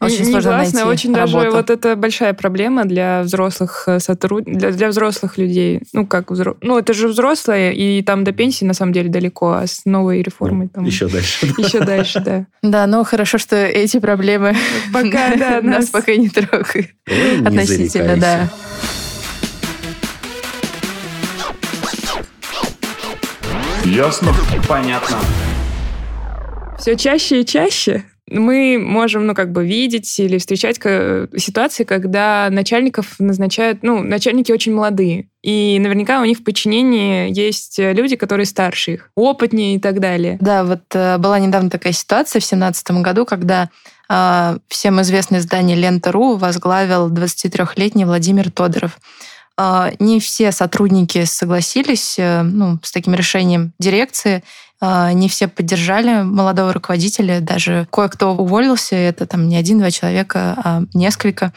очень 0.01 0.25
сложно 0.25 0.51
Негласно, 0.51 0.81
найти 0.81 0.83
очень 0.83 1.15
даже 1.15 1.37
работу. 1.37 1.57
вот 1.57 1.71
это 1.71 1.95
большая 1.95 2.35
проблема 2.35 2.85
для 2.85 3.23
взрослых 3.23 3.89
сотруд... 4.01 4.43
для, 4.45 4.73
для 4.73 4.89
взрослых 4.89 5.39
людей. 5.39 5.83
Ну, 5.93 6.05
как 6.05 6.33
взро... 6.33 6.57
Ну, 6.63 6.77
это 6.79 6.93
же 6.95 7.07
взрослые, 7.07 7.77
и 7.77 8.03
там 8.03 8.25
до 8.25 8.33
пенсии, 8.33 8.65
на 8.65 8.75
самом 8.75 8.93
деле, 8.93 9.09
далеко, 9.09 9.53
а 9.53 9.69
с 9.69 9.85
новой 9.85 10.21
реформой 10.21 10.67
там... 10.67 10.85
Еще 10.85 11.07
дальше. 11.07 11.47
Еще 11.59 11.79
дальше, 11.79 12.19
да. 12.19 12.47
Да, 12.63 12.89
но 12.89 13.05
хорошо, 13.05 13.39
что 13.39 13.55
эти 13.55 14.01
проблемы 14.01 14.57
Пока, 14.93 15.61
нас 15.63 15.91
пока 15.91 16.17
не 16.17 16.29
трогают. 16.29 16.89
Не 17.07 17.47
Относительно, 17.47 18.17
да. 18.17 18.51
Ясно? 23.85 24.33
Понятно. 24.69 25.19
все 26.79 26.97
чаще 26.97 27.43
и 27.43 27.47
чаще 27.47 28.05
мы 28.31 28.79
можем, 28.79 29.27
ну, 29.27 29.35
как 29.35 29.53
бы 29.53 29.67
видеть 29.67 30.19
или 30.19 30.39
встречать 30.39 30.77
ситуации, 30.77 31.85
когда 31.85 32.49
начальников 32.51 33.17
назначают, 33.19 33.83
ну, 33.83 34.03
начальники 34.03 34.51
очень 34.51 34.75
молодые. 34.75 35.29
И 35.43 35.79
наверняка 35.79 36.21
у 36.21 36.25
них 36.25 36.39
в 36.39 36.45
подчинении 36.45 37.31
есть 37.39 37.79
люди, 37.79 38.17
которые 38.17 38.47
старше 38.47 38.95
их, 38.95 39.11
опытнее 39.15 39.77
и 39.77 39.79
так 39.79 40.01
далее. 40.01 40.39
Да, 40.41 40.65
вот 40.65 40.83
э, 40.95 41.19
была 41.19 41.39
недавно 41.39 41.69
такая 41.69 41.93
ситуация 41.93 42.41
в 42.41 42.49
2017 42.49 42.91
году, 43.03 43.27
когда 43.27 43.69
э, 44.09 44.59
всем 44.69 45.03
известное 45.03 45.41
издание 45.41 45.77
«Лента.ру» 45.77 46.37
возглавил 46.37 47.11
23-летний 47.11 48.07
Владимир 48.07 48.51
Тодоров. 48.51 48.99
Э, 49.59 49.91
не 49.99 50.21
все 50.21 50.53
сотрудники 50.53 51.25
согласились 51.25 52.17
э, 52.19 52.43
ну, 52.43 52.79
с 52.83 52.93
таким 52.93 53.15
решением 53.15 53.73
дирекции, 53.79 54.43
а, 54.81 55.13
не 55.15 55.31
все 55.31 55.49
поддержали 55.49 56.23
молодого 56.23 56.73
руководителя, 56.73 57.41
даже 57.41 57.87
кое-кто 57.91 58.35
уволился, 58.35 58.97
это 58.97 59.25
там 59.27 59.49
не 59.49 59.57
один-два 59.57 59.91
человека, 59.91 60.57
а 60.63 60.83
несколько, 60.93 61.55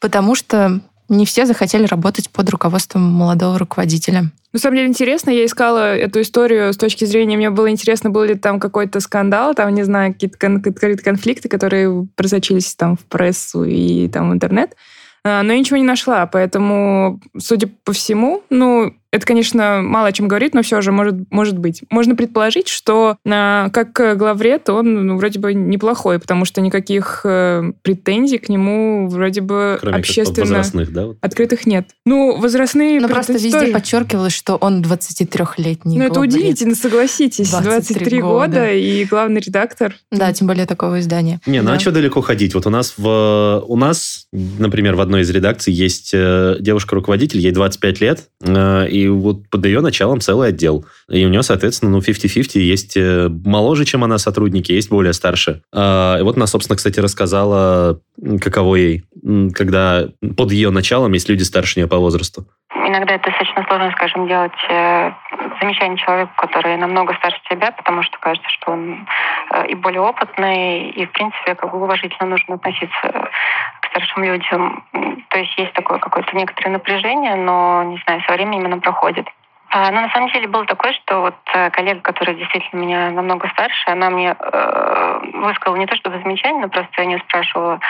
потому 0.00 0.34
что 0.34 0.80
не 1.08 1.24
все 1.26 1.46
захотели 1.46 1.86
работать 1.86 2.30
под 2.30 2.48
руководством 2.50 3.02
молодого 3.02 3.58
руководителя. 3.58 4.32
На 4.52 4.58
самом 4.58 4.76
деле 4.76 4.88
интересно, 4.88 5.30
я 5.30 5.44
искала 5.44 5.94
эту 5.94 6.22
историю 6.22 6.72
с 6.72 6.76
точки 6.76 7.04
зрения, 7.04 7.36
мне 7.36 7.50
было 7.50 7.70
интересно, 7.70 8.10
был 8.10 8.24
ли 8.24 8.34
там 8.34 8.58
какой-то 8.58 8.98
скандал, 8.98 9.54
там, 9.54 9.72
не 9.74 9.84
знаю, 9.84 10.12
какие-то 10.12 10.38
конфликты, 10.38 11.48
которые 11.48 12.08
просочились 12.16 12.74
там 12.74 12.96
в 12.96 13.04
прессу 13.04 13.62
и 13.64 14.08
там 14.08 14.30
в 14.30 14.32
интернет, 14.32 14.72
а, 14.72 14.93
но 15.24 15.52
я 15.52 15.58
ничего 15.58 15.78
не 15.78 15.84
нашла, 15.84 16.26
поэтому, 16.26 17.20
судя 17.38 17.68
по 17.84 17.92
всему, 17.92 18.42
ну, 18.50 18.94
это, 19.14 19.26
конечно, 19.26 19.80
мало 19.80 20.08
о 20.08 20.12
чем 20.12 20.26
говорит, 20.26 20.54
но 20.54 20.62
все 20.62 20.80
же 20.80 20.90
может, 20.90 21.14
может 21.30 21.56
быть. 21.56 21.82
Можно 21.88 22.16
предположить, 22.16 22.66
что 22.66 23.16
э, 23.24 23.68
как 23.72 24.18
главред 24.18 24.68
он 24.68 25.06
ну, 25.06 25.16
вроде 25.16 25.38
бы 25.38 25.54
неплохой, 25.54 26.18
потому 26.18 26.44
что 26.44 26.60
никаких 26.60 27.20
э, 27.22 27.62
претензий 27.82 28.38
к 28.38 28.48
нему 28.48 29.08
вроде 29.08 29.40
бы 29.40 29.78
Кроме 29.80 29.98
общественно 29.98 30.40
возрастных, 30.40 30.92
да? 30.92 31.06
Вот. 31.06 31.18
открытых 31.20 31.64
нет. 31.64 31.90
Ну, 32.04 32.40
возрастные 32.40 33.00
Но 33.00 33.06
просто 33.06 33.34
везде 33.34 33.52
тоже. 33.52 33.72
подчеркивалось, 33.72 34.32
что 34.32 34.56
он 34.56 34.82
23-летний. 34.82 35.96
Ну, 35.96 36.04
это 36.04 36.18
удивительно, 36.18 36.74
согласитесь. 36.74 37.50
23, 37.50 37.70
23 37.70 38.20
года. 38.20 38.46
года 38.48 38.72
и 38.72 39.04
главный 39.04 39.40
редактор. 39.40 39.94
Да, 40.10 40.32
тем 40.32 40.48
более 40.48 40.66
такого 40.66 40.98
издания. 40.98 41.40
Не, 41.46 41.60
ну 41.60 41.68
да. 41.68 41.74
а 41.74 41.78
что 41.78 41.92
далеко 41.92 42.20
ходить? 42.20 42.52
Вот 42.52 42.66
у 42.66 42.70
нас, 42.70 42.94
в, 42.96 43.64
у 43.64 43.76
нас, 43.76 44.26
например, 44.32 44.96
в 44.96 45.00
одной 45.00 45.20
из 45.20 45.30
редакций 45.30 45.72
есть 45.72 46.10
э, 46.12 46.56
девушка-руководитель, 46.58 47.38
ей 47.38 47.52
25 47.52 48.00
лет, 48.00 48.24
э, 48.40 48.88
и 49.04 49.08
вот 49.08 49.48
под 49.50 49.64
ее 49.66 49.80
началом 49.80 50.20
целый 50.20 50.48
отдел. 50.48 50.84
И 51.08 51.24
у 51.24 51.28
нее, 51.28 51.42
соответственно, 51.42 51.92
ну, 51.92 51.98
50-50 51.98 52.58
есть 52.58 52.96
э, 52.96 53.28
моложе, 53.28 53.84
чем 53.84 54.04
она 54.04 54.18
сотрудники, 54.18 54.72
есть 54.72 54.90
более 54.90 55.12
старше. 55.12 55.62
А, 55.72 56.18
и 56.18 56.22
вот 56.22 56.36
она, 56.36 56.46
собственно, 56.46 56.76
кстати, 56.76 57.00
рассказала, 57.00 58.00
каково 58.40 58.76
ей, 58.76 59.04
когда 59.54 60.08
под 60.36 60.52
ее 60.52 60.70
началом 60.70 61.12
есть 61.12 61.28
люди 61.28 61.42
старше 61.42 61.78
нее 61.78 61.88
по 61.88 61.98
возрасту. 61.98 62.46
Иногда 62.86 63.14
это 63.14 63.30
достаточно 63.30 63.64
сложно, 63.66 63.90
скажем, 63.92 64.28
делать 64.28 64.52
э, 64.68 65.12
замечание 65.60 65.98
человеку, 65.98 66.32
который 66.36 66.76
намного 66.76 67.14
старше 67.14 67.40
тебя, 67.48 67.72
потому 67.72 68.02
что 68.02 68.18
кажется, 68.18 68.48
что 68.50 68.72
он 68.72 69.06
э, 69.52 69.66
и 69.68 69.74
более 69.74 70.00
опытный, 70.00 70.90
и, 70.90 71.06
в 71.06 71.12
принципе, 71.12 71.54
как 71.54 71.72
бы 71.72 71.82
уважительно 71.82 72.28
нужно 72.28 72.54
относиться 72.54 73.30
старшим 73.94 74.24
людям. 74.24 74.84
То 75.28 75.38
есть 75.38 75.56
есть 75.56 75.72
такое 75.72 75.98
какое-то 75.98 76.36
некоторое 76.36 76.70
напряжение, 76.70 77.36
но, 77.36 77.84
не 77.84 78.02
знаю, 78.04 78.20
со 78.26 78.32
временем 78.32 78.66
оно 78.66 78.80
проходит. 78.80 79.26
А, 79.70 79.90
ну, 79.90 80.02
на 80.02 80.10
самом 80.10 80.30
деле 80.30 80.46
было 80.46 80.64
такое, 80.66 80.92
что 80.92 81.20
вот 81.20 81.34
э, 81.52 81.68
коллега, 81.70 82.00
которая 82.00 82.36
действительно 82.36 82.80
меня 82.80 83.10
намного 83.10 83.48
старше, 83.48 83.90
она 83.90 84.08
мне 84.08 84.36
э, 84.38 85.20
высказала 85.32 85.74
не 85.74 85.86
то 85.86 85.96
чтобы 85.96 86.20
замечание, 86.20 86.62
но 86.62 86.68
просто 86.68 86.92
я 86.98 87.06
не 87.06 87.18
спрашивала, 87.18 87.80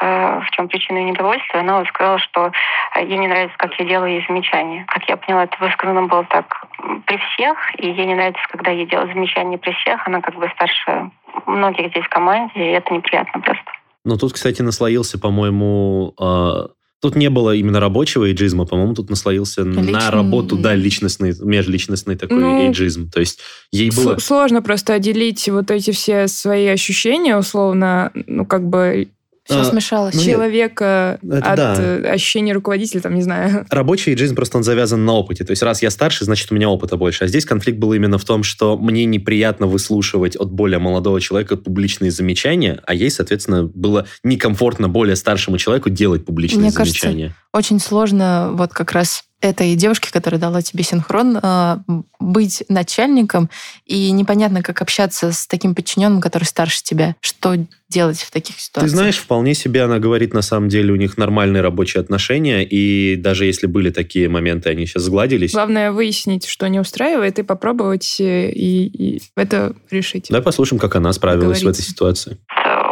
э, 0.00 0.40
в 0.40 0.50
чем 0.52 0.68
причина 0.68 1.02
недовольствия. 1.02 1.60
Она 1.60 1.78
вот 1.78 1.88
сказала, 1.88 2.18
что 2.20 2.52
ей 2.96 3.18
не 3.18 3.28
нравится, 3.28 3.54
как 3.58 3.74
я 3.74 3.84
делаю 3.84 4.12
ей 4.12 4.24
замечания. 4.26 4.86
Как 4.88 5.06
я 5.10 5.18
поняла, 5.18 5.44
это 5.44 5.58
высказано 5.60 6.04
было 6.04 6.24
так 6.24 6.64
при 7.04 7.18
всех, 7.18 7.58
и 7.80 7.90
ей 7.90 8.06
не 8.06 8.14
нравится, 8.14 8.42
когда 8.48 8.70
я 8.70 8.86
делаю 8.86 9.08
замечания 9.08 9.58
при 9.58 9.72
всех. 9.72 10.06
Она 10.06 10.22
как 10.22 10.36
бы 10.36 10.50
старше 10.54 11.10
многих 11.44 11.88
здесь 11.88 12.04
в 12.04 12.08
команде, 12.08 12.54
и 12.54 12.72
это 12.72 12.94
неприятно 12.94 13.42
просто. 13.42 13.75
Но 14.06 14.16
тут, 14.16 14.32
кстати, 14.32 14.62
наслоился, 14.62 15.18
по-моему, 15.18 16.14
а, 16.18 16.68
Тут 17.02 17.14
не 17.14 17.28
было 17.28 17.54
именно 17.54 17.78
рабочего 17.78 18.24
эйджизма, 18.24 18.64
по-моему, 18.64 18.94
тут 18.94 19.10
наслоился 19.10 19.62
Личный... 19.62 19.92
на 19.92 20.10
работу, 20.10 20.56
да, 20.56 20.74
личностный, 20.74 21.34
межличностный 21.38 22.16
такой 22.16 22.40
ну, 22.40 22.66
эйджизм. 22.66 23.10
То 23.10 23.20
есть 23.20 23.40
ей 23.70 23.90
было... 23.90 24.16
Сложно 24.16 24.62
просто 24.62 24.94
отделить 24.94 25.46
вот 25.50 25.70
эти 25.70 25.90
все 25.90 26.26
свои 26.26 26.66
ощущения, 26.66 27.36
условно, 27.36 28.12
ну, 28.14 28.46
как 28.46 28.66
бы 28.66 29.10
все 29.46 29.60
а, 29.60 29.64
смешалось. 29.64 30.14
Ну, 30.14 30.22
человека 30.22 31.18
это 31.22 31.52
от 31.52 31.56
да. 31.56 31.74
Э, 31.78 32.10
ощущения 32.10 32.52
руководителя, 32.52 33.00
там, 33.00 33.14
не 33.14 33.22
знаю. 33.22 33.64
Рабочий 33.70 34.16
жизнь 34.16 34.34
просто 34.34 34.58
он 34.58 34.64
завязан 34.64 35.04
на 35.04 35.12
опыте. 35.12 35.44
То 35.44 35.52
есть, 35.52 35.62
раз 35.62 35.82
я 35.82 35.90
старше, 35.90 36.24
значит, 36.24 36.50
у 36.50 36.54
меня 36.54 36.68
опыта 36.68 36.96
больше. 36.96 37.24
А 37.24 37.26
здесь 37.28 37.44
конфликт 37.44 37.78
был 37.78 37.92
именно 37.92 38.18
в 38.18 38.24
том, 38.24 38.42
что 38.42 38.76
мне 38.76 39.04
неприятно 39.04 39.66
выслушивать 39.66 40.34
от 40.36 40.50
более 40.50 40.80
молодого 40.80 41.20
человека 41.20 41.56
публичные 41.56 42.10
замечания, 42.10 42.82
а 42.84 42.94
ей, 42.94 43.10
соответственно, 43.10 43.64
было 43.64 44.06
некомфортно 44.24 44.88
более 44.88 45.16
старшему 45.16 45.58
человеку 45.58 45.90
делать 45.90 46.24
публичные 46.24 46.62
Мне 46.62 46.70
замечания. 46.70 47.24
Кажется, 47.24 47.46
очень 47.52 47.80
сложно 47.80 48.50
вот 48.52 48.72
как 48.72 48.92
раз 48.92 49.24
этой 49.46 49.74
девушке, 49.74 50.10
которая 50.12 50.40
дала 50.40 50.62
тебе 50.62 50.84
синхрон, 50.84 51.38
а, 51.42 51.80
быть 52.18 52.64
начальником, 52.68 53.50
и 53.84 54.10
непонятно, 54.10 54.62
как 54.62 54.82
общаться 54.82 55.32
с 55.32 55.46
таким 55.46 55.74
подчиненным, 55.74 56.20
который 56.20 56.44
старше 56.44 56.82
тебя. 56.82 57.16
Что 57.20 57.56
делать 57.88 58.20
в 58.20 58.30
таких 58.30 58.58
ситуациях? 58.58 58.90
Ты 58.90 58.96
знаешь, 58.96 59.16
вполне 59.16 59.54
себе 59.54 59.82
она 59.82 59.98
говорит, 59.98 60.34
на 60.34 60.42
самом 60.42 60.68
деле 60.68 60.92
у 60.92 60.96
них 60.96 61.16
нормальные 61.16 61.62
рабочие 61.62 62.00
отношения, 62.00 62.64
и 62.64 63.16
даже 63.16 63.44
если 63.44 63.66
были 63.66 63.90
такие 63.90 64.28
моменты, 64.28 64.70
они 64.70 64.86
сейчас 64.86 65.04
сгладились. 65.04 65.52
Главное 65.52 65.92
выяснить, 65.92 66.46
что 66.46 66.66
не 66.68 66.80
устраивает, 66.80 67.38
и 67.38 67.42
попробовать 67.42 68.16
э, 68.20 68.50
и, 68.50 68.86
и 68.86 69.22
это 69.36 69.74
решить. 69.90 70.26
Давай 70.28 70.42
послушаем, 70.42 70.80
как 70.80 70.96
она 70.96 71.12
справилась 71.12 71.62
в 71.62 71.68
этой 71.68 71.82
ситуации 71.82 72.38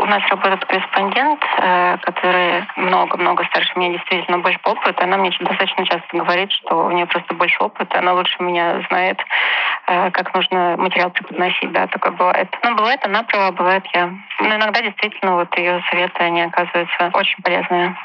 у 0.04 0.06
нас 0.06 0.22
работает 0.28 0.62
корреспондент, 0.66 1.40
э, 1.58 1.96
который 2.02 2.62
много-много 2.76 3.44
старше 3.46 3.72
меня, 3.76 3.92
действительно 3.94 4.38
больше 4.38 4.60
опыта. 4.64 5.02
Она 5.02 5.16
мне 5.16 5.30
достаточно 5.40 5.86
часто 5.86 6.16
говорит, 6.16 6.52
что 6.52 6.84
у 6.84 6.90
нее 6.90 7.06
просто 7.06 7.32
больше 7.34 7.56
опыта, 7.60 7.98
она 7.98 8.12
лучше 8.12 8.36
меня 8.42 8.82
знает, 8.88 9.18
э, 9.86 10.10
как 10.10 10.34
нужно 10.34 10.76
материал 10.76 11.10
преподносить, 11.10 11.72
да, 11.72 11.86
такое 11.86 12.12
бывает. 12.12 12.54
Ну, 12.62 12.74
бывает 12.76 13.00
она 13.04 13.22
права, 13.22 13.52
бывает 13.52 13.84
я. 13.94 14.12
Но 14.40 14.56
иногда 14.56 14.82
действительно 14.82 15.36
вот 15.36 15.56
ее 15.56 15.82
советы, 15.90 16.22
они 16.22 16.42
оказываются 16.42 17.10
очень 17.14 17.42
полезные. 17.42 17.96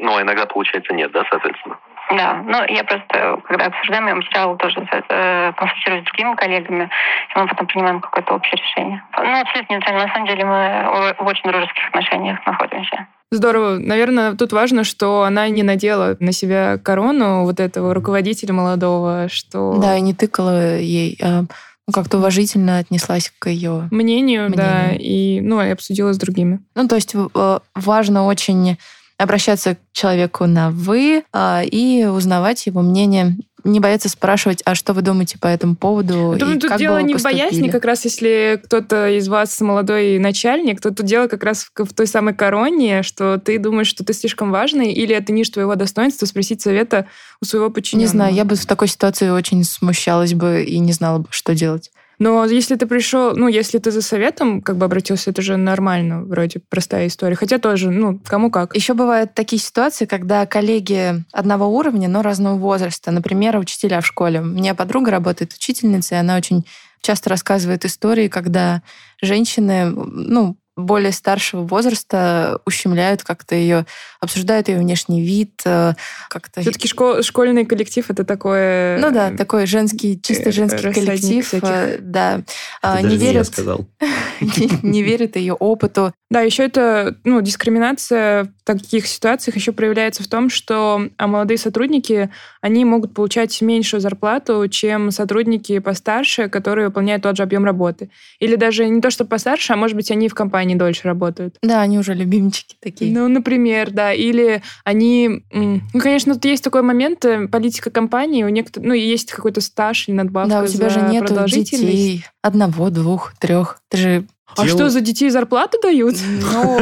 Ну, 0.00 0.16
а 0.16 0.22
иногда, 0.22 0.46
получается, 0.46 0.94
нет, 0.94 1.10
да, 1.10 1.24
соответственно? 1.28 1.78
Да, 2.16 2.42
ну 2.44 2.64
я 2.68 2.82
просто, 2.84 3.40
когда 3.46 3.66
обсуждаем, 3.66 4.08
я 4.08 4.14
материал 4.16 4.56
тоже 4.56 4.80
э, 5.08 5.52
консультируюсь 5.52 6.02
с 6.02 6.06
другими 6.06 6.34
коллегами, 6.34 6.90
и 7.34 7.38
мы 7.38 7.46
потом 7.46 7.66
принимаем 7.66 8.00
какое-то 8.00 8.34
общее 8.34 8.60
решение. 8.60 9.02
Ну, 9.16 9.40
абсолютно 9.40 9.74
нейтрально. 9.74 10.06
На 10.06 10.12
самом 10.12 10.26
деле 10.26 10.44
мы 10.44 11.14
в 11.18 11.26
очень 11.26 11.50
дружеских 11.50 11.86
отношениях 11.88 12.44
находимся. 12.46 13.06
Здорово. 13.30 13.78
Наверное, 13.78 14.34
тут 14.34 14.52
важно, 14.52 14.82
что 14.82 15.22
она 15.22 15.48
не 15.48 15.62
надела 15.62 16.16
на 16.18 16.32
себя 16.32 16.78
корону 16.78 17.44
вот 17.44 17.60
этого 17.60 17.94
руководителя 17.94 18.52
молодого, 18.52 19.28
что... 19.28 19.78
Да, 19.80 19.96
и 19.96 20.00
не 20.00 20.14
тыкала 20.14 20.78
ей, 20.78 21.16
а 21.22 21.42
ну, 21.86 21.92
как-то 21.92 22.18
уважительно 22.18 22.78
отнеслась 22.78 23.32
к 23.38 23.48
ее 23.48 23.88
мнению, 23.92 24.48
мнению, 24.48 24.50
да, 24.50 24.90
и, 24.92 25.40
ну, 25.40 25.62
и 25.62 25.70
обсудила 25.70 26.12
с 26.12 26.18
другими. 26.18 26.60
Ну, 26.74 26.88
то 26.88 26.96
есть 26.96 27.14
э, 27.14 27.58
важно 27.74 28.26
очень 28.26 28.78
обращаться 29.20 29.74
к 29.74 29.78
человеку 29.92 30.46
на 30.46 30.70
«вы» 30.70 31.24
а, 31.32 31.62
и 31.64 32.04
узнавать 32.04 32.66
его 32.66 32.80
мнение 32.82 33.36
не 33.64 33.80
бояться 33.80 34.08
спрашивать, 34.08 34.62
а 34.64 34.74
что 34.74 34.92
вы 34.92 35.02
думаете 35.02 35.38
по 35.38 35.46
этому 35.46 35.76
поводу? 35.76 36.34
Думаю, 36.38 36.56
и 36.56 36.60
тут 36.60 36.70
как 36.70 36.78
дело 36.78 36.96
бы 36.96 37.02
не 37.02 37.14
в 37.14 37.22
боязни, 37.22 37.68
как 37.68 37.84
раз 37.84 38.04
если 38.04 38.60
кто-то 38.64 39.08
из 39.08 39.28
вас 39.28 39.60
молодой 39.60 40.18
начальник, 40.18 40.80
то 40.80 40.90
тут 40.90 41.06
дело 41.06 41.26
как 41.26 41.44
раз 41.44 41.64
в, 41.64 41.84
в 41.84 41.92
той 41.92 42.06
самой 42.06 42.34
короне, 42.34 43.02
что 43.02 43.38
ты 43.38 43.58
думаешь, 43.58 43.88
что 43.88 44.04
ты 44.04 44.12
слишком 44.12 44.50
важный, 44.50 44.92
или 44.92 45.14
это 45.14 45.32
ниже 45.32 45.52
твоего 45.52 45.74
достоинства 45.74 46.26
спросить 46.26 46.62
совета 46.62 47.06
у 47.42 47.44
своего 47.44 47.70
подчиненного. 47.70 48.06
Не 48.06 48.10
знаю, 48.10 48.34
я 48.34 48.44
бы 48.44 48.56
в 48.56 48.66
такой 48.66 48.88
ситуации 48.88 49.28
очень 49.28 49.64
смущалась 49.64 50.34
бы 50.34 50.64
и 50.64 50.78
не 50.78 50.92
знала 50.92 51.18
бы, 51.18 51.26
что 51.30 51.54
делать. 51.54 51.90
Но 52.20 52.44
если 52.44 52.76
ты 52.76 52.86
пришел, 52.86 53.34
ну, 53.34 53.48
если 53.48 53.78
ты 53.78 53.90
за 53.90 54.02
советом 54.02 54.60
как 54.60 54.76
бы 54.76 54.84
обратился, 54.84 55.30
это 55.30 55.40
же 55.40 55.56
нормально, 55.56 56.22
вроде 56.22 56.60
простая 56.68 57.06
история. 57.06 57.34
Хотя 57.34 57.56
тоже, 57.58 57.90
ну, 57.90 58.20
кому 58.26 58.50
как. 58.50 58.76
Еще 58.76 58.92
бывают 58.92 59.32
такие 59.32 59.60
ситуации, 59.60 60.04
когда 60.04 60.44
коллеги 60.44 61.24
одного 61.32 61.66
уровня, 61.66 62.08
но 62.08 62.20
разного 62.20 62.56
возраста. 62.56 63.10
Например, 63.10 63.56
учителя 63.56 64.02
в 64.02 64.06
школе. 64.06 64.42
У 64.42 64.44
меня 64.44 64.74
подруга 64.74 65.10
работает 65.10 65.54
учительницей, 65.54 66.20
она 66.20 66.36
очень 66.36 66.66
часто 67.00 67.30
рассказывает 67.30 67.86
истории, 67.86 68.28
когда 68.28 68.82
женщины, 69.22 69.86
ну, 69.86 70.56
более 70.80 71.12
старшего 71.12 71.62
возраста 71.62 72.60
ущемляют 72.66 73.22
как-то 73.22 73.54
ее, 73.54 73.86
обсуждают 74.20 74.68
ее 74.68 74.78
внешний 74.78 75.22
вид, 75.22 75.60
э, 75.64 75.94
как-то... 76.28 76.60
Все-таки 76.60 76.88
школ, 76.88 77.22
школьный 77.22 77.64
коллектив 77.64 78.08
это 78.10 78.24
такое... 78.24 78.98
Ну 78.98 79.10
да, 79.10 79.30
такой 79.30 79.66
женский, 79.66 80.20
чисто 80.20 80.50
э, 80.50 80.52
женский 80.52 80.92
коллектив. 80.92 81.46
всяких. 81.46 81.68
э, 81.68 81.98
Да. 82.00 82.42
А, 82.82 82.98
Это 82.98 83.02
Не 83.02 83.02
даже 83.04 83.18
не 83.18 83.24
я 83.24 83.32
верят, 83.32 83.46
сказал. 83.46 83.86
не 84.40 84.70
не 84.82 85.02
верят 85.02 85.36
ее 85.36 85.54
опыту. 85.54 86.12
Да, 86.30 86.42
еще 86.42 86.64
это, 86.64 87.16
ну, 87.24 87.40
дискриминация 87.40 88.44
в 88.44 88.64
таких 88.64 89.06
ситуациях 89.08 89.56
еще 89.56 89.72
проявляется 89.72 90.22
в 90.22 90.28
том, 90.28 90.48
что 90.48 91.08
а, 91.16 91.26
молодые 91.26 91.58
сотрудники, 91.58 92.30
они 92.60 92.84
могут 92.84 93.14
получать 93.14 93.60
меньшую 93.62 94.00
зарплату, 94.00 94.68
чем 94.68 95.10
сотрудники 95.10 95.78
постарше, 95.80 96.48
которые 96.48 96.86
выполняют 96.86 97.24
тот 97.24 97.36
же 97.36 97.42
объем 97.42 97.64
работы. 97.64 98.10
Или 98.38 98.54
даже 98.54 98.86
не 98.88 99.00
то, 99.00 99.10
что 99.10 99.24
постарше, 99.24 99.72
а 99.72 99.76
может 99.76 99.96
быть, 99.96 100.10
они 100.12 100.28
в 100.28 100.34
компании 100.34 100.69
дольше 100.74 101.02
работают. 101.04 101.56
Да, 101.62 101.80
они 101.80 101.98
уже 101.98 102.14
любимчики 102.14 102.76
такие. 102.80 103.12
Ну, 103.12 103.28
например, 103.28 103.90
да. 103.90 104.12
Или 104.12 104.62
они... 104.84 105.44
Ну, 105.52 105.80
конечно, 106.00 106.34
тут 106.34 106.44
есть 106.44 106.64
такой 106.64 106.82
момент, 106.82 107.24
э, 107.24 107.48
политика 107.48 107.90
компании, 107.90 108.44
у 108.44 108.48
некоторых... 108.48 108.88
Ну, 108.88 108.94
есть 108.94 109.32
какой-то 109.32 109.60
стаж 109.60 110.08
или 110.08 110.14
надбавка 110.14 110.50
Да, 110.50 110.62
у 110.62 110.66
тебя 110.66 110.88
же 110.88 111.00
нет 111.02 111.26
детей. 111.46 112.24
Одного, 112.42 112.90
двух, 112.90 113.34
трех. 113.38 113.80
Ты 113.88 113.96
же... 113.96 114.26
А 114.56 114.66
что, 114.66 114.90
за 114.90 115.00
детей 115.00 115.30
зарплату 115.30 115.78
дают? 115.80 116.16
Ну, 116.52 116.80